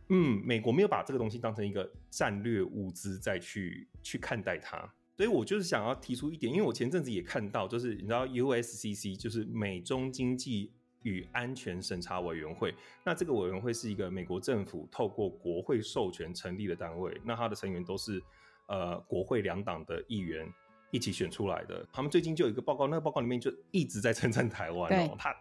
[0.10, 4.78] 嗯，美国没有把这个东西当成一个战略物资再去去看待它，
[5.18, 18.24] 所以我就是想要提出一点，因为我前阵子也看到，就是你知道 USCC 就是美中经济与安全审查委员会，那这个委员会是一个美国政府透过国会授权成立的单位，那它的成员都是
[18.68, 20.48] 呃国会两党的议员
[20.92, 25.36] 一起选出来的，他们最近就有一个报告，那个报告里面就一直在 称赞台湾哦，它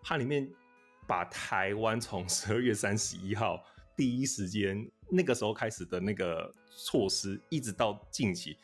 [0.00, 0.48] 它里面。
[1.06, 3.62] 把台湾从十二月三十一号
[3.96, 8.56] 第一时间那个时候开始的那个措施，一直到近期，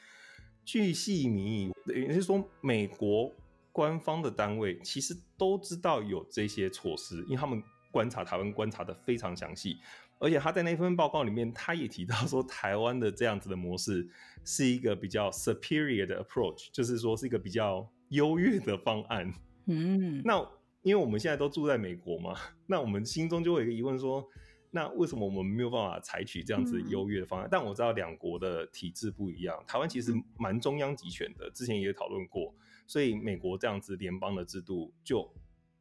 [0.64, 3.32] 据细靡遗，也就是说，美国
[3.70, 9.78] 官方的单位其实都知道有这些措施，因为他们观察台湾观察的非常详细，
[10.18, 14.06] 而且他在那份报告里面，他也提到说，台湾的这样子的模式
[14.44, 19.32] 是一个比较 superior 的 approach，就是说是一个比较优越的方案。
[19.66, 20.46] 嗯，那。
[20.82, 24.28] 因为我们现在都住在美国嘛， 那我们心中就会有一个疑问说，
[24.70, 27.46] 那为什么我们没有办法采取这样子优越的方案？
[27.46, 32.52] 嗯、但我知道两国的体制不一样，台湾其实蛮中央集权的，之前也讨论过，
[32.86, 35.32] 所以美国这样子联邦的制度就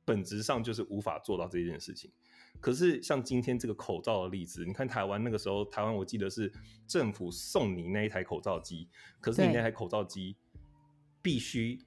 [0.06, 2.12] 本质上就是无法做到这件事情。
[2.60, 6.52] 可是像今天这个口罩的例子，你看台湾那个时候，台湾我记得是
[6.86, 8.88] 政府送你那一台口罩机，
[9.20, 10.38] 可是你那台口罩机
[11.24, 11.80] 必须。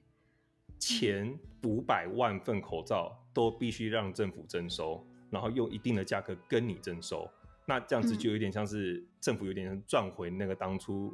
[0.77, 7.29] 前五百万份口罩都必须让政府征收，然后用一定的价格跟你征收，
[7.65, 11.13] 那这样子就有点像是政府有点赚回那个当初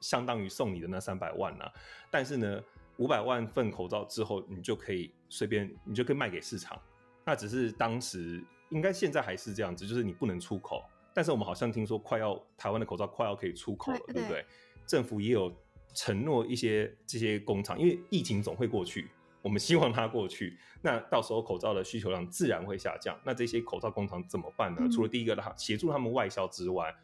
[0.00, 1.72] 相当于送你的那三百万啊。
[2.10, 2.62] 但是呢，
[2.98, 6.78] 五百万份口罩之后，你就可以随便，你就可以卖给市场。
[7.24, 10.82] 那只是当时应该现在还是这样子，就是你不能出口。
[11.14, 14.44] 但是我们好像听说快要台湾的口罩快要可以出口了，对不对？
[14.86, 15.50] 政府也有。
[15.94, 19.08] 承诺一些这些工厂，因为疫情总会过去，
[19.40, 20.58] 我们希望它过去。
[20.80, 23.18] 那到时候口罩的需求量自然会下降。
[23.24, 24.78] 那这些口罩工厂怎么办呢？
[24.80, 26.94] 嗯、除了第一个，他协助他们外销之外，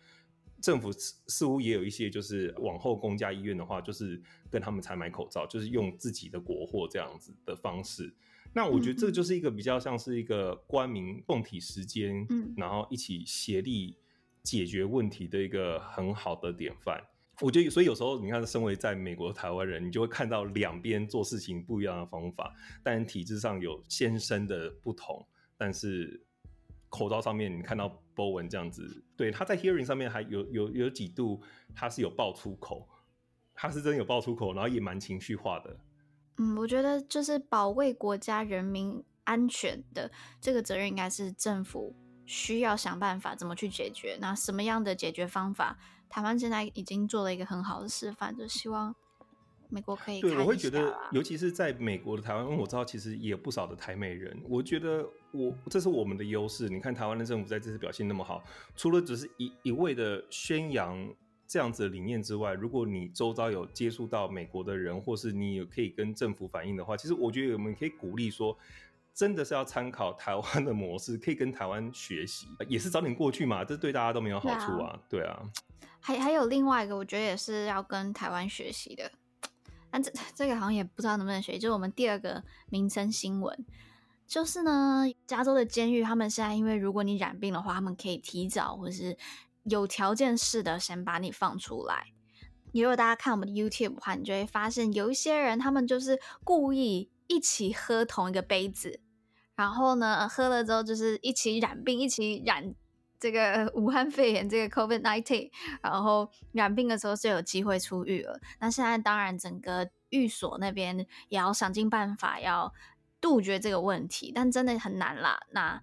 [0.60, 4.20] 政府似乎也有一些，就是往后公家医院的话，就是
[4.50, 8.12] 跟他们采买口罩，就是用自己的国货这样子的方式。
[8.52, 13.96] 那我觉得这就是一个比较像是一个官民共体时间，嗯，然后一起协力
[14.42, 17.04] 解决问题的一个很好的典范。
[17.40, 25.24] 我觉得，所以有时候你看，身为在美国台湾人，你就会看到两边做事情不一样的方法，但体制上有先生的不同。
[25.56, 26.20] 但是
[26.88, 31.40] 口罩上面，你看到波纹这样子，对，他在 hearing 上面还有有有几度，
[31.74, 32.88] 他是有爆粗口，
[33.54, 35.76] 他是真的有爆粗口，然后也蛮情绪化的。
[36.38, 40.10] 嗯，我觉得就是保卫国家人民安全的
[40.40, 41.94] 这个责任，应该是政府
[42.26, 44.16] 需要想办法怎么去解决。
[44.20, 45.78] 那什么样的解决方法？
[46.08, 48.94] 台湾现在已经做了一个很好的示范，就希望
[49.68, 50.20] 美国可以。
[50.20, 54.36] 对，我会觉得，尤其是在美国的台湾，因为我知道其实也有不少的台美人。
[54.48, 56.68] 我觉得我这是我们的优势。
[56.68, 58.42] 你看台湾的政府在这次表现那么好，
[58.74, 61.08] 除了只是一一味的宣扬
[61.46, 68.56] 这样子的理念之外，如果你周遭有接触到美国的人，或是你有可以跟政府反映的话，其实我觉得我们可以鼓励说。
[69.14, 74.96] 真的是要参考台湾的模式，可以跟台湾学习，也是早点过去嘛，这对大家都没有好处啊。
[75.08, 75.42] 对啊，对啊，
[76.00, 79.10] 还还有另外一个，我觉得也是要跟台湾学习的，
[79.90, 81.58] 但这 这个好像也不知道能不能学。
[81.58, 83.66] 就是我们第二个民生新闻，
[84.26, 89.16] 就是呢，加州的监狱，他们现在因为如果你染病的话，他们可以提早或是
[89.64, 92.06] 有条件式的先把你放出来。
[92.72, 99.00] 你如果大家看我们的 YouTube 的话，你就会发现有一些人，他们就是故意一起喝同一个杯子。
[99.56, 102.74] 然后呢，喝了之后就是一起染病，一起染
[103.18, 105.50] 这个 武汉肺炎，这个 COVID-19。
[105.82, 108.38] 然后染病的时候就有机会出狱了。
[108.60, 110.96] 那现在当然整个寓所那边
[111.28, 112.72] 也要想尽办法要
[113.20, 115.40] 杜绝这个问题，但真的很难啦。
[115.50, 115.82] 那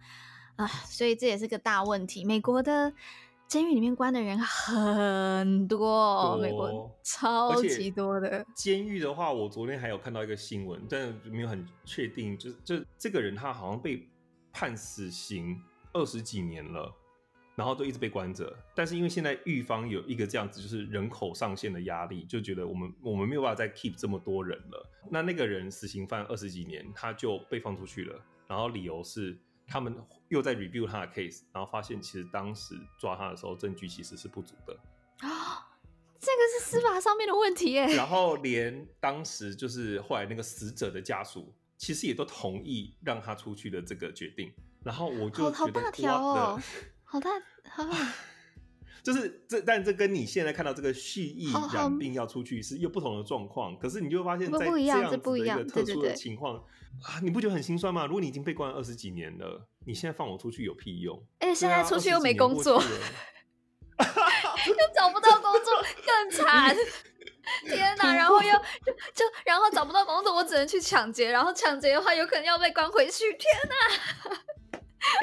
[0.55, 2.23] 啊，所以这也是个大问题。
[2.23, 2.93] 美国的。
[3.47, 8.43] 监狱里面关的人很多，多，美国超级多的。
[8.55, 14.09] 监狱的话，我昨天还有看到一个新闻，但没有很确定，就是就这个人他好像被
[14.51, 15.61] 判死刑
[15.93, 16.91] 二十几年了，
[17.55, 18.55] 然后都一直被关着。
[18.73, 24.89] 但是因为现在狱方有一个这样子，就是人口上限的压力，就觉得我们我们没有办法再 keep 这么多人了。
[25.09, 29.37] 那那个人死刑犯二十几年，他就被放出去了，然后理由是。
[29.67, 29.97] 他们
[30.27, 34.77] 又在 review 他的 case，然后发现其实当时抓他的时候证据其实是不足的。
[36.19, 37.87] 这个是司法上面的问题耶。
[37.95, 44.53] 然后连当时就是后来那个死者的家属，其实也都同意让他出去的这个决定。
[44.83, 46.61] 然后我就觉得好大条哦，
[47.15, 47.29] 好大，
[47.69, 47.87] 好。
[49.01, 53.77] 就是这，但这跟你现在看到这个蓄意染病要出去是又不同的状况。
[53.77, 56.55] 可是你就会发现，在这样子的一个特殊的情况
[57.03, 58.05] 啊，你不觉得很心酸吗？
[58.05, 61.23] 如果你已经被关了二十几年了，你现在放我出去有屁用？
[61.39, 66.75] 哎，现在出去又没工作， 又找不到工作，更惨。
[67.67, 68.15] 天哪！
[68.15, 68.51] 然后又
[68.83, 71.29] 就就然后找不到工作，我只能去抢劫。
[71.31, 73.25] 然后抢劫的话，有可能要被关回去。
[73.33, 73.39] 天
[73.69, 74.35] 哪！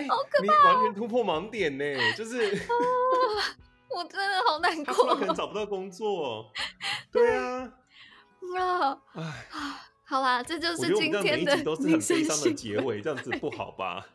[0.08, 0.42] 好可怕！
[0.42, 1.84] 你完全突破盲点呢，
[2.16, 2.38] 就是。
[3.88, 6.50] 我真的好难 过，他可能找不到工作。
[7.10, 7.70] 对啊，
[8.58, 9.22] 啊，唉，
[10.04, 14.06] 好啦，这就是今天的都是 很悲伤的结尾，这样子不好吧？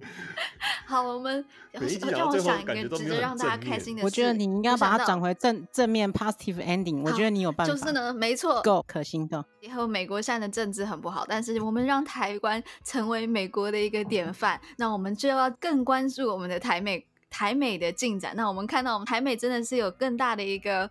[0.86, 4.04] 好，我们让我想一个值得让大家开心的事。
[4.04, 7.02] 我觉得你应该把它转回正正面 positive ending。
[7.02, 9.44] 我觉得你有办法，就是呢，没错，够可心的。
[9.60, 17.06] 以后美国现在的政治很不好，但是我们让台湾成为美国的一个典范，那我们就要更关注我们的台美。
[17.36, 20.88] 台美的进展，那我们看到我们台美真的是有更大的一个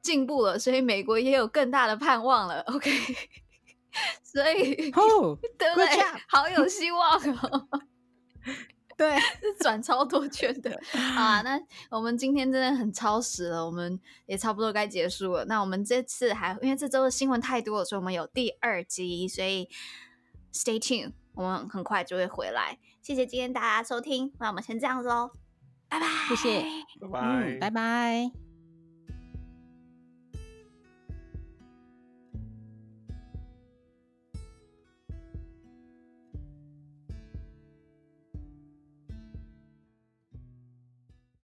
[0.00, 2.60] 进步了，所以美国也有更大的盼望了。
[2.68, 2.88] OK，
[4.22, 5.88] 所以，oh, 对不对？
[6.28, 7.66] 好有希望哦。
[8.96, 9.16] 对，
[9.60, 11.40] 转超多圈的好啊。
[11.42, 11.58] 那
[11.90, 15.44] 我们今天真的很超时了，我们也差不多该结束了。
[15.46, 19.68] 那我们这次还因为这周的新闻太多了，所以我们有第二集，所以
[20.52, 22.78] Stay tuned，我们很快就会回来。
[23.00, 25.30] 谢谢今天大家收听，那我们先这样子喽。
[25.88, 26.64] 拜拜，谢谢，
[27.00, 28.49] 拜拜，拜拜。